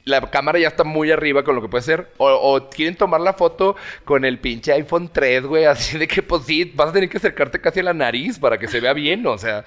[0.05, 3.21] la cámara ya está muy arriba con lo que puede ser, o, o quieren tomar
[3.21, 6.93] la foto con el pinche iPhone 3, güey, así de que, pues sí, vas a
[6.93, 9.63] tener que acercarte casi a la nariz para que se vea bien, o sea.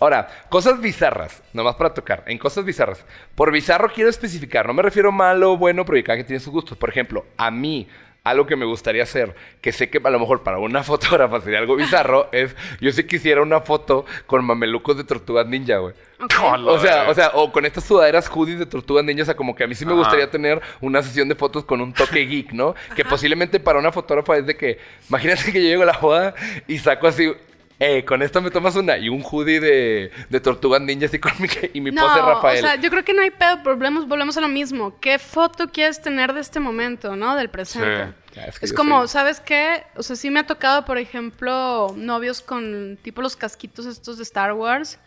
[0.00, 3.04] Ahora, cosas bizarras, nomás para tocar, en cosas bizarras.
[3.34, 6.52] Por bizarro quiero especificar, no me refiero malo o bueno, pero cada quien tiene sus
[6.52, 6.78] gustos.
[6.78, 7.86] Por ejemplo, a mí,
[8.26, 11.60] algo que me gustaría hacer, que sé que a lo mejor para una fotógrafa sería
[11.60, 15.94] algo bizarro, es yo sí quisiera una foto con mamelucos de tortugas ninja, güey.
[16.66, 19.54] O sea, o sea, o con estas sudaderas hoodies de tortugas ninja, o sea, como
[19.54, 20.00] que a mí sí me Ajá.
[20.00, 22.74] gustaría tener una sesión de fotos con un toque geek, ¿no?
[22.96, 26.34] Que posiblemente para una fotógrafa es de que, imagínate que yo llego a la boda
[26.66, 27.32] y saco así,
[27.78, 31.32] eh, con esta me tomas una y un hoodie de, de tortugas ninja así con
[31.38, 32.58] mi, y mi No, pose Rafael.
[32.64, 34.98] o sea, yo creo que no hay pedo, volvemos, volvemos a lo mismo.
[35.00, 37.36] ¿Qué foto quieres tener de este momento, no?
[37.36, 38.14] Del presente.
[38.32, 38.40] Sí.
[38.46, 39.84] Es que Es yo como, soy- ¿sabes qué?
[39.96, 44.22] O sea, sí me ha tocado, por ejemplo, novios con tipo los casquitos estos de
[44.24, 44.98] Star Wars,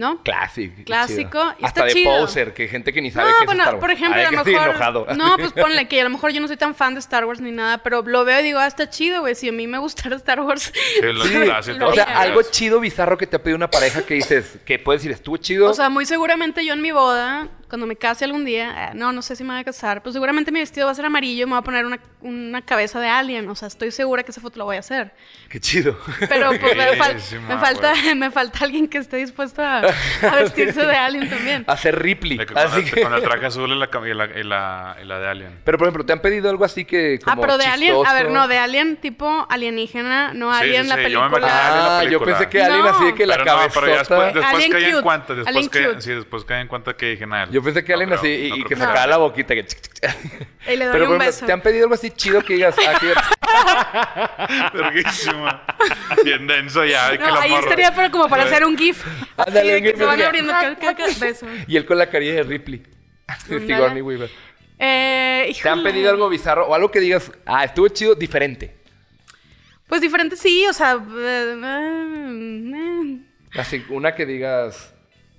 [0.00, 0.22] ¿no?
[0.22, 0.82] Clásico.
[0.84, 2.10] Clásico, Hasta está de chido.
[2.20, 3.80] poser, que gente que ni sabe No, qué es bueno, Star Wars.
[3.80, 4.68] por ejemplo, Ay, a que lo estoy mejor.
[4.70, 5.06] enojado.
[5.16, 7.40] No, pues ponle que a lo mejor yo no soy tan fan de Star Wars
[7.40, 9.34] ni nada, pero lo veo y digo, ah, está chido, güey.
[9.34, 10.72] Si a mí me gustara Star Wars.
[10.74, 11.86] Sí, lo Sí, clásico.
[11.86, 15.02] o sea, algo chido, bizarro que te ha pedido una pareja que dices, que puedes
[15.02, 15.68] decir, estuvo chido.
[15.70, 19.12] O sea, muy seguramente yo en mi boda, cuando me case algún día, eh, no,
[19.12, 21.42] no sé si me voy a casar, pero seguramente mi vestido va a ser amarillo
[21.42, 23.48] y me voy a poner una, una cabeza de alien.
[23.48, 25.12] O sea, estoy segura que esa foto la voy a hacer.
[25.48, 25.96] Qué chido.
[26.28, 29.82] Pero pues me, fal- me falta, me falta alguien que esté dispuesto a,
[30.30, 31.64] a vestirse de alien también.
[31.66, 32.38] Hacer Ripley.
[32.38, 34.42] De que con, Así el, que- con el traje azul y la, y la, y
[34.44, 35.60] la, y la de Alien.
[35.64, 38.12] Pero, por ejemplo, ¿te han pedido algo así que Ah, como pero de alien, a
[38.14, 41.46] ver, no, de alien tipo alienígena, no Sí, alien sí, la yo me película.
[41.46, 42.88] la Ah, yo pensé que alien No.
[42.88, 43.98] así de que la pero no, pero ya cabezota...
[43.98, 45.34] después, después Alien caí en cute, cuenta.
[45.34, 47.48] Después sí, después caí en cuenta que dije nada.
[47.50, 49.66] Yo pensé que No alien así y, no y creo que sacaba la boquita que...
[50.68, 51.46] Y le doy Pero, un ejemplo, beso.
[51.46, 52.74] ¿te han pedido algo así chido que digas...
[52.86, 53.14] Ah, que-
[54.78, 55.62] Verguísima.
[56.24, 57.10] Bien denso ya.
[57.12, 59.04] que No, la ahí morra- estaría para, como para hacer un GIF.
[59.36, 60.22] Ándale, De que se van así.
[60.24, 60.52] abriendo.
[60.52, 61.46] ca- ca- ca- beso.
[61.66, 62.82] y él con la carilla de Ripley.
[63.48, 64.30] Sigourney Weaver.
[64.78, 67.30] Eh, ¿Te han pedido algo bizarro o algo que digas...
[67.44, 68.74] Ah, estuvo chido, diferente?
[69.86, 70.94] Pues diferente sí, o sea...
[70.94, 73.18] eh, eh,
[73.58, 74.94] Así, una que digas...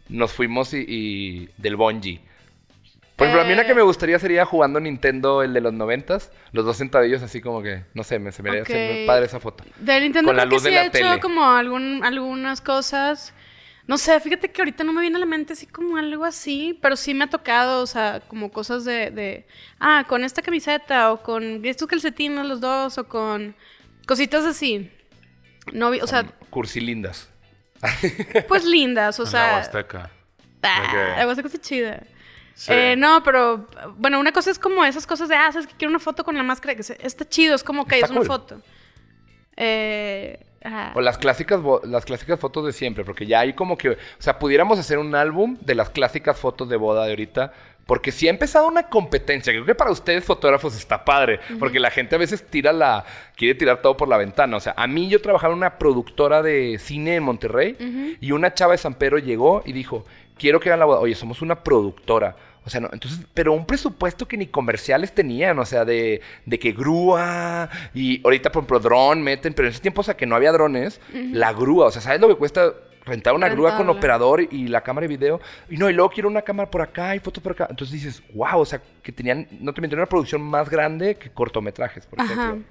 [0.10, 0.86] Nos fuimos y...
[0.88, 2.20] y del bungee.
[3.16, 3.66] Por ejemplo, a mí una Eh.
[3.68, 6.32] que me gustaría sería jugando Nintendo, el de los noventas.
[6.52, 7.84] Los dos sentadillos así como que...
[7.94, 8.64] No sé, me, se me
[9.08, 9.64] padre esa foto.
[9.80, 11.20] De Nintendo Con la creo que luz de sí la he hecho tele.
[11.20, 13.34] como algún, algunas cosas.
[13.88, 16.78] No sé, fíjate que ahorita no me viene a la mente así como algo así,
[16.82, 19.48] pero sí me ha tocado, o sea, como cosas de, de
[19.80, 23.56] ah, con esta camiseta o con estos calcetines los dos o con
[24.08, 24.90] cositas así.
[25.74, 27.30] No, vi- o sea, Cursilindas.
[28.48, 30.12] pues lindas, o la sea, Huasteca.
[30.62, 32.04] ah, algo así cosa chida.
[32.54, 32.72] Sí.
[32.74, 33.68] Eh, no, pero
[33.98, 36.38] bueno, una cosa es como esas cosas de, ah, sabes que quiero una foto con
[36.38, 38.62] la máscara, que está chido, es como que Está es una foto.
[39.58, 40.92] Eh, ajá.
[40.96, 44.40] O las clásicas, las clásicas fotos de siempre, porque ya hay como que, o sea,
[44.40, 47.54] pudiéramos hacer un álbum de las clásicas fotos de boda de ahorita,
[47.86, 49.52] porque sí ha empezado una competencia.
[49.52, 53.04] Creo que para ustedes fotógrafos está padre, porque la gente a veces tira la,
[53.36, 54.58] quiere tirar todo por la ventana.
[54.58, 58.54] O sea, a mí yo trabajaba en una productora de cine en Monterrey y una
[58.54, 60.06] chava de San Pedro llegó y dijo,
[60.38, 61.00] quiero que hagan la boda.
[61.00, 62.36] Oye, somos una productora.
[62.64, 66.60] O sea, no, entonces, pero un presupuesto que ni comerciales tenían, o sea, de, de
[66.60, 70.28] que grúa y ahorita, por ejemplo, dron meten, pero en ese tiempo, o sea, que
[70.28, 72.72] no había drones, la grúa, o sea, ¿sabes lo que cuesta
[73.04, 75.42] rentar una grúa con operador y la cámara de video?
[75.72, 77.66] Y no, y luego quiero una cámara por acá y fotos por acá.
[77.68, 81.32] Entonces dices, wow, o sea, que tenían, no te miento, una producción más grande que
[81.32, 82.32] cortometrajes, por Ajá.
[82.32, 82.64] ejemplo.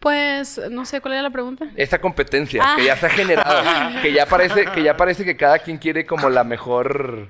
[0.00, 1.66] Pues, no sé, ¿cuál era la pregunta?
[1.74, 2.76] Esta competencia Ah.
[2.76, 3.62] que ya se ha generado,
[4.02, 7.28] que ya parece, que ya parece que cada quien quiere como la mejor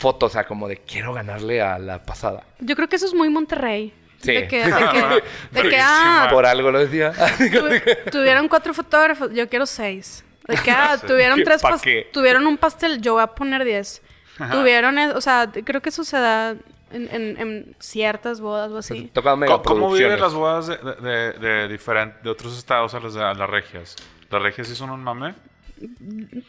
[0.00, 2.42] foto, o sea, como de quiero ganarle a la pasada.
[2.58, 3.94] Yo creo que eso es muy Monterrey.
[4.22, 4.32] Sí.
[4.32, 5.22] De que, de que,
[5.62, 7.12] de que, ah, Por algo lo decía.
[7.38, 10.24] tu- tuvieron cuatro fotógrafos, yo quiero seis.
[10.48, 14.02] De que, ah, tuvieron ¿Qué- tres, pas- tuvieron un pastel, yo voy a poner diez.
[14.50, 16.50] Tuvieron, e- o sea, creo que eso se da
[16.92, 19.10] en, en- en ciertas bodas o así.
[19.12, 23.12] tocan ¿Cómo, cómo viven las bodas de, de, de, diferent- de otros estados a las,
[23.14, 23.96] de- a las regias?
[24.30, 25.34] ¿Las regias sí son un mame?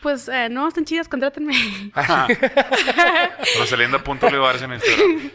[0.01, 1.53] Pues eh, no, están chidas, contrátenme.
[3.59, 5.31] Rosalinda.olivares en Instagram.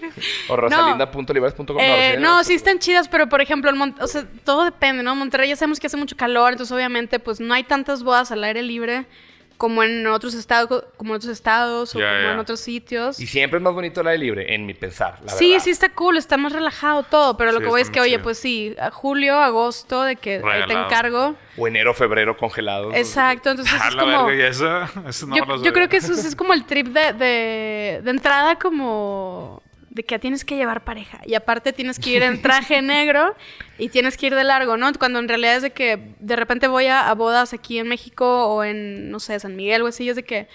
[0.48, 1.78] O rosalinda.olivares.com.
[1.80, 5.16] Eh, no, sí están chidas, pero por ejemplo, o sea, todo depende, ¿no?
[5.16, 8.44] Monterrey ya sabemos que hace mucho calor, entonces obviamente pues no hay tantas bodas al
[8.44, 9.06] aire libre
[9.56, 13.18] como en otros estados, como en otros estados o como en otros sitios.
[13.20, 15.64] Y siempre es más bonito el aire libre, en mi pensar, la sí, verdad.
[15.64, 18.10] sí está cool, está más relajado todo, pero lo Sí, que voy es que, oye,
[18.12, 18.22] chido.
[18.22, 21.34] pues sí, a julio, agosto, de que ahí te encargo.
[21.56, 22.92] O enero, febrero congelado.
[22.92, 24.26] Exacto, entonces es la como...
[24.26, 24.82] verga, ¿y eso?
[25.08, 28.56] Eso no yo, creo que eso es, es como el trip de, de, de entrada
[28.58, 29.62] como
[29.96, 33.34] de que tienes que llevar pareja y aparte tienes que ir en traje negro
[33.78, 34.92] y tienes que ir de largo, ¿no?
[34.92, 38.46] Cuando en realidad es de que de repente voy a, a bodas aquí en México
[38.46, 40.48] o en, no sé, San Miguel o así, es de que,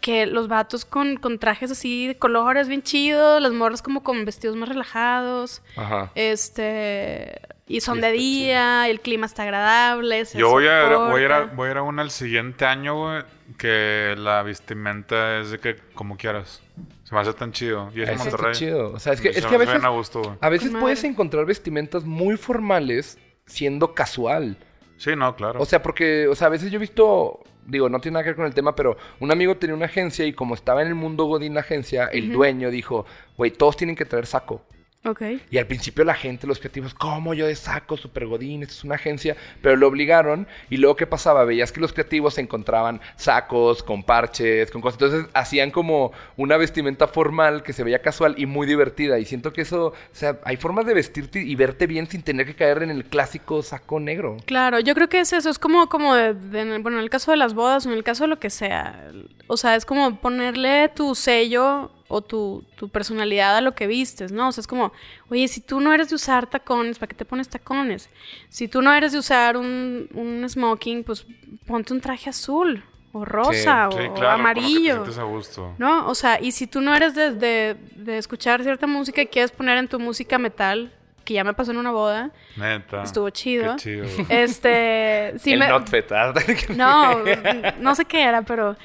[0.00, 4.24] que los vatos con, con trajes así de colores bien chidos, las morras como con
[4.24, 6.12] vestidos más relajados, Ajá.
[6.14, 7.40] este...
[7.70, 10.24] Y son Sí, de día, el clima está agradable.
[10.24, 11.54] se Yo voy a, voy, a ir a, soporta.
[11.54, 13.22] voy a ir a una el siguiente año, güey,
[13.56, 16.62] que la vestimenta es de que como quieras.
[17.04, 17.90] Se me hace tan chido.
[17.94, 18.54] Y es en Eso está Monterrey.
[18.54, 18.92] chido.
[18.92, 20.36] O sea, es que, es a veces, a gusto, güey.
[20.40, 24.58] a veces puedes encontrar vestimentas muy formales siendo casual.
[24.98, 25.60] Sí, no, claro.
[25.60, 28.30] O sea, porque, o sea, a veces yo he visto, digo, no tiene nada que
[28.30, 30.94] ver con el tema, pero un amigo tenía una agencia y como estaba en el
[30.94, 34.62] mundo Godín la agencia, el dueño dijo, güey, todos tienen que traer saco.
[35.50, 37.96] Y al principio la gente, los creativos, ¿cómo yo de saco?
[37.96, 39.36] Super Godín, esto es una agencia.
[39.62, 40.46] Pero lo obligaron.
[40.68, 41.44] Y luego, ¿qué pasaba?
[41.44, 45.00] Veías que los creativos se encontraban sacos, con parches, con cosas.
[45.00, 49.18] Entonces, hacían como una vestimenta formal que se veía casual y muy divertida.
[49.18, 52.44] Y siento que eso, o sea, hay formas de vestirte y verte bien sin tener
[52.46, 54.36] que caer en el clásico saco negro.
[54.46, 57.30] Claro, yo creo que es eso, es como, como de, de- bueno, en el caso
[57.30, 59.10] de las bodas o en el caso de lo que sea,
[59.46, 64.32] o sea, es como ponerle tu sello o tu, tu personalidad a lo que vistes,
[64.32, 64.48] ¿no?
[64.48, 64.92] O sea, es como,
[65.28, 68.08] oye, si tú no eres de usar tacones, ¿para qué te pones tacones?
[68.48, 71.26] Si tú no eres de usar un, un smoking, pues
[71.66, 72.82] ponte un traje azul
[73.12, 74.92] o rosa Sí, o, claro, o te amarillo.
[74.94, 75.74] sientes a gusto.
[75.78, 76.06] ¿No?
[76.08, 79.50] O sea, y si tú no eres de, de- de escuchar cierta música y quieres
[79.50, 80.92] poner en tu música metal,
[81.24, 83.02] que ya me pasó en una boda, Neta.
[83.02, 83.76] estuvo chido.
[83.76, 84.06] Qué chido.
[84.30, 85.66] Este, sí el me...
[86.76, 87.18] No,
[87.80, 88.76] no sé qué era, pero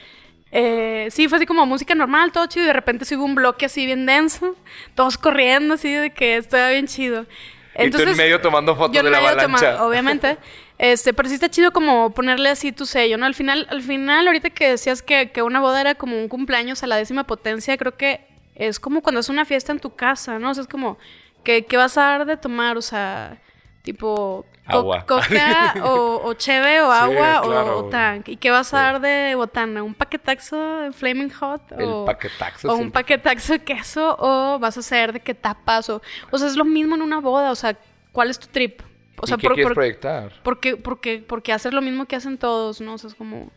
[0.56, 3.34] eh, sí, fue así como música normal, todo chido, y de repente sí hubo un
[3.34, 4.56] bloque así bien denso,
[4.94, 7.26] todos corriendo así de que estaba bien chido.
[7.78, 9.72] y tú en medio tomando fotos yo en de la medio avalancha.
[9.74, 10.38] toma- obviamente.
[10.80, 13.26] Este, pero sí está chido como ponerle así tu sello, ¿no?
[13.28, 16.82] Al final, al final, ahorita que decías que, que una boda era como un cumpleaños
[16.84, 18.26] a la décima potencia, creo que
[18.56, 20.50] es como cuando es una fiesta en tu casa, ¿no?
[20.50, 20.98] O sea, es como,
[21.44, 22.76] que, que vas a dar de tomar?
[22.76, 23.38] O sea,
[23.84, 24.46] tipo...
[24.66, 25.06] co- Agua.
[25.06, 28.30] Coca o, o cheve o agua o- claro, o, tank.
[28.30, 28.84] ¿Y qué vas a Sí.
[28.84, 29.84] dar de botana?
[29.84, 31.62] ¿Un paquetaxo de Flaming Hot?
[31.74, 32.72] El o, paquetaxo.
[32.72, 32.82] o sí.
[32.82, 36.02] un paquetaxo de queso o vas a hacer de qué tapas o
[36.32, 37.78] o sea es lo mismo en una boda o sea
[38.12, 38.82] cuál es tu trip
[39.20, 40.32] o sea ¿Y qué por, quieres por, proyectar?
[40.44, 43.10] por qué, por qué- por qué hacer lo mismo que hacen todos no o sea
[43.10, 43.52] es como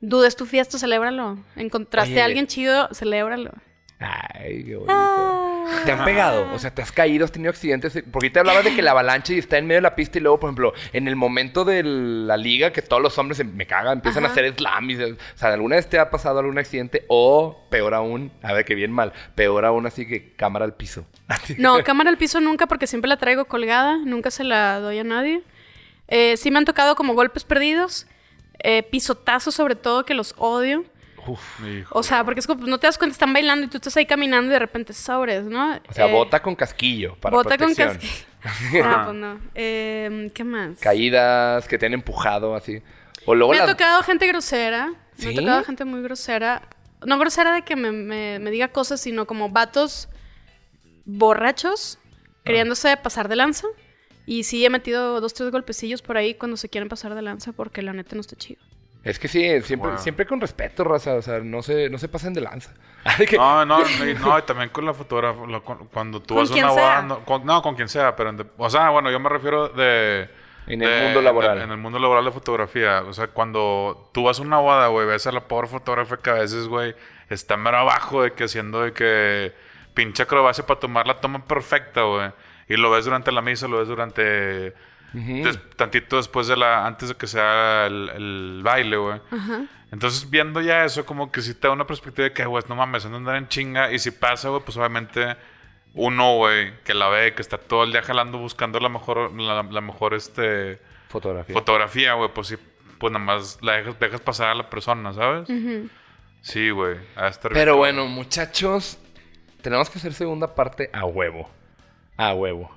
[0.00, 2.22] dudes tu fiesta celébralo encontraste Oye.
[2.22, 3.52] a alguien chido celébralo
[4.00, 4.92] Ay, qué bonito.
[4.94, 5.54] Ah.
[5.84, 6.50] ¿Te han pegado?
[6.54, 7.24] O sea, ¿te has caído?
[7.24, 7.92] ¿Has tenido accidentes?
[8.10, 10.20] Porque ahorita hablabas de que la avalancha y está en medio de la pista y
[10.22, 13.66] luego, por ejemplo, en el momento de la liga que todos los hombres se me
[13.66, 16.58] cagan, empiezan a hacer slam y se- O sea, ¿alguna vez te ha pasado algún
[16.58, 17.04] accidente?
[17.08, 21.04] O, peor aún, a ver, que bien mal, peor aún así que cámara al piso.
[21.58, 25.04] no cámara al piso nunca porque siempre la traigo colgada nunca se la doy a
[25.04, 25.42] nadie
[26.08, 28.06] Eh, sí me han tocado como golpes perdidos
[28.62, 30.84] eh, pisotazos sobre todo que los odio
[31.28, 31.60] Uf.
[31.90, 33.96] O sea, porque es como, pues, no te das cuenta, están bailando y tú estás
[33.96, 35.76] ahí caminando y de repente sobres, ¿no?
[35.88, 38.24] O sea, Eh, bota con casquillo para Bota con protección.
[38.40, 38.84] casquillo.
[38.88, 39.40] no, pues no.
[39.54, 40.78] Eh, ¿Qué más?
[40.80, 42.82] Caídas que te han empujado así.
[43.26, 44.92] O luego Me ha tocado gente grosera.
[45.18, 46.62] Me ha tocado gente muy grosera.
[47.06, 50.08] No grosera de que me, me- me diga cosas, sino como vatos
[51.04, 51.98] borrachos
[52.44, 53.66] queriéndose pasar de lanza.
[54.26, 57.52] Y sí he metido dos, tres golpecillos por ahí cuando se quieren pasar de lanza
[57.52, 58.60] porque la neta no está chido.
[59.04, 59.98] Es que sí, siempre, Wow.
[59.98, 61.14] siempre con respeto, raza.
[61.14, 62.74] O sea, no se, no se pasen de lanza.
[63.36, 65.40] No, no, y- no, y también con la fotógrafa,
[65.92, 68.46] cuando tú vas a una boda, no con, no, con quien sea, pero, en de-
[68.56, 70.28] o sea, bueno, yo me refiero de...
[70.66, 71.58] En el mundo laboral.
[71.58, 74.88] de- en el mundo laboral de fotografía, o sea, cuando tú vas a una boda,
[74.88, 76.94] güey, ves a la pobre fotógrafa que a veces, güey,
[77.30, 79.54] está mero abajo de que haciendo de que
[79.94, 82.30] pinche acrobacia para tomar la toma perfecta, güey.
[82.68, 84.74] Y lo ves durante la misa, lo ves durante...
[85.12, 86.86] Des- tantito después de la...
[86.86, 89.20] Antes de que sea el, el baile, güey.
[89.30, 89.62] Ajá.
[89.90, 92.76] Entonces, viendo ya eso, como que sí te da una perspectiva de que, güey, no
[92.76, 93.90] mames, han de andar en chinga.
[93.92, 95.34] Y si pasa, güey, pues obviamente
[95.94, 99.62] uno, güey, que la ve, que está todo el día jalando buscando la mejor, la,
[99.62, 100.78] la mejor, este,
[101.08, 101.54] Fotografía.
[101.54, 102.56] fotografía, güey, pues sí,
[102.98, 105.48] pues nada más la dejas, dejas pasar a la persona, ¿sabes?
[105.48, 105.88] Ujú.
[106.42, 108.98] Sí, güey, a estar bien Pero bueno, muchachos,
[109.62, 111.48] tenemos que hacer segunda parte a huevo.
[112.18, 112.70] A huevo.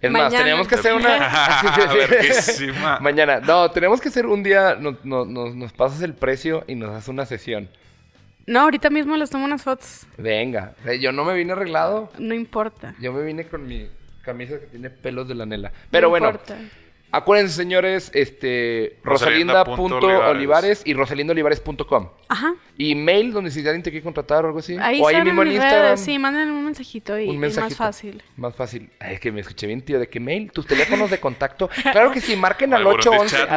[0.00, 0.44] Es más, Mañana.
[0.44, 1.28] tenemos que hacer una.
[3.00, 3.40] Mañana.
[3.40, 4.76] No, tenemos que hacer un día.
[4.76, 7.68] Nos, nos- nos- nos pasas el precio y nos haces una sesión.
[8.46, 10.06] No, ahorita mismo les tomo unas fotos.
[10.16, 10.72] Venga.
[10.86, 12.10] Eh, Yo no me vine arreglado.
[12.18, 12.94] No importa.
[13.00, 13.88] Yo me vine con mi
[14.22, 15.72] camisa que tiene pelos de lanela.
[15.90, 16.56] Pero No bueno, importa.
[17.12, 18.96] Acuérdense, señores, este.
[19.04, 19.78] Rosalinda.olivares.
[19.78, 22.08] Rosalinda.olivares y rosalindolivares.com.
[22.28, 22.54] Ajá.
[22.76, 24.76] Y mail donde si alguien te quiere contratar o algo así.
[24.80, 25.82] Ahí, o ahí mismo en Instagram.
[25.82, 26.00] redes.
[26.00, 28.22] Sí, manden un mensajito y, Un y más fácil.
[28.36, 28.88] Más fácil.
[29.00, 29.98] Ay, es que me escuché bien, tío.
[29.98, 30.52] ¿De qué mail?
[30.52, 31.68] ¿Tus teléfonos de contacto?
[31.90, 33.36] Claro que sí, marquen al Al Burundis 811.
[33.36, 33.50] Chat,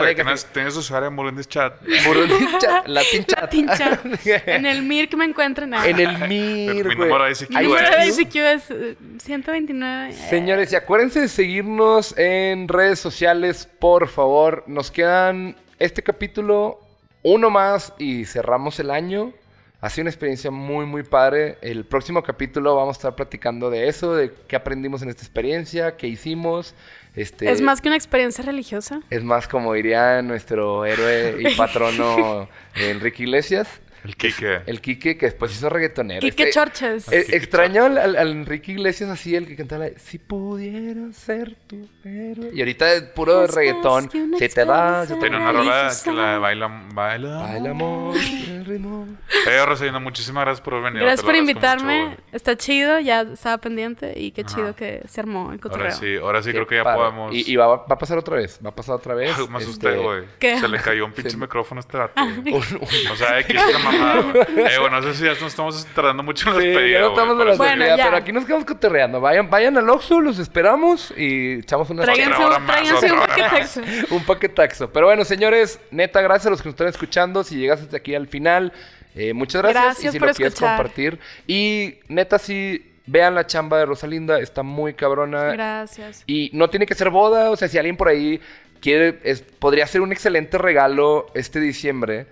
[0.48, 1.82] A tienes usuario en Burundis Chat.
[2.06, 3.42] Burundi chat, Latin chat.
[3.42, 4.06] Latin chat.
[4.48, 5.74] en el MIR que me encuentren.
[5.74, 5.92] ahí.
[5.92, 7.10] En el MIR, Mi güey.
[7.10, 7.98] número de ICQ, Mi Ahí número está.
[8.00, 10.14] de ICQ es eh, 129.
[10.14, 13.41] Señores, y acuérdense de seguirnos en redes sociales,
[13.80, 14.64] por favor.
[14.68, 16.80] Nos quedan este capítulo,
[17.24, 19.34] uno más y cerramos el año.
[19.82, 21.58] Ha sido una experiencia muy, muy padre.
[21.62, 25.98] El próximo capítulo vamos a estar platicando de eso, de qué aprendimos en esta experiencia,
[25.98, 26.76] qué hicimos.
[27.16, 29.02] Este, Es más que una experiencia religiosa.
[29.10, 33.68] Es más, como diría nuestro héroe y patrono Enrique Iglesias,
[34.04, 34.62] El Kike.
[34.66, 36.22] el Quique, que después hizo reggaetonero.
[36.22, 37.12] Quique Este- Chorches.
[37.12, 41.88] eh, extraño al, al- al Enrique Iglesias así, el que cantaba Si pudiera ser tu
[42.04, 42.50] héroe.
[42.54, 44.10] Y ahorita es puro Es más reggaetón.
[44.40, 46.68] Se te da, Tiene una rola que la baila.
[46.94, 47.38] Baila.
[47.42, 48.16] Baila amor,
[48.48, 49.08] el ritmo.
[49.48, 51.02] Eh, Rosalina, muchísimas gracias por venir.
[51.02, 52.06] Gracias por invitarme.
[52.10, 52.22] mucho.
[52.32, 54.56] Está chido, ya estaba pendiente y qué Ajá.
[54.56, 55.86] chido que se armó el cotorreo.
[55.86, 57.00] Ahora sí, ahora sí Qué creo que ya padre.
[57.00, 57.34] podemos.
[57.36, 58.60] Y, y va, va a pasar otra vez.
[58.66, 59.32] Va a pasar otra vez.
[59.50, 60.24] Me asusté, Este, güey.
[60.60, 63.56] Se le cayó un pinche micrófono a este un- un- O sea, X
[63.92, 64.68] güey.
[64.74, 67.10] Eh, bueno, no sé si ya nos estamos tardando mucho en la Sí, ya no
[67.10, 68.04] estamos eso- Bueno, ya.
[68.06, 69.20] pero aquí nos quedamos coterreando.
[69.22, 73.82] Vayan, vayan al Oxxo, los esperamos y echamos una Tráiganse, un- más, tráiganse un paquetaxo.
[74.12, 74.92] un paquetaxo.
[74.94, 77.44] Pero bueno, señores, neta, gracias a los que nos están escuchando.
[77.44, 78.74] Si llegaste hasta aquí al final,
[79.16, 79.84] eh, muchas gracias.
[79.84, 80.78] Gracias y si por lo quieres escuchar.
[80.78, 81.20] compartir.
[81.48, 85.46] Y neta, sí, vean la chamba de Rosalinda, está muy cabrona.
[85.52, 86.24] Gracias.
[86.28, 88.40] Y no tiene que ser boda, o sea, si alguien por ahí
[88.80, 92.26] quiere, es, podría ser un excelente regalo este diciembre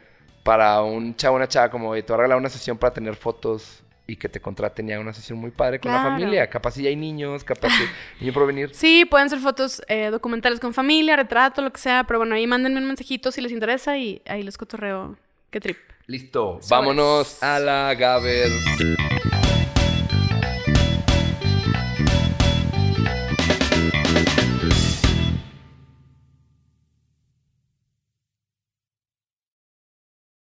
[0.44, 3.16] para un chavo, una chava, como "Oye, te voy a regalar una sesión para tener
[3.16, 6.50] fotos y que te contraten ya una sesión muy padre con la familia.
[6.50, 7.84] Capaz si ya hay niños, capaz si
[8.22, 8.72] niño por venir.
[8.74, 12.48] Sí, pueden ser fotos eh, documentales con familia, retrato, lo que sea, pero bueno, ahí
[12.48, 15.16] mándenme un mensajito si les interesa y ahí les cotorreo.
[15.52, 15.78] Qué trip.
[16.08, 16.70] Listo, Sobres.
[16.70, 18.50] vámonos a la Gaber.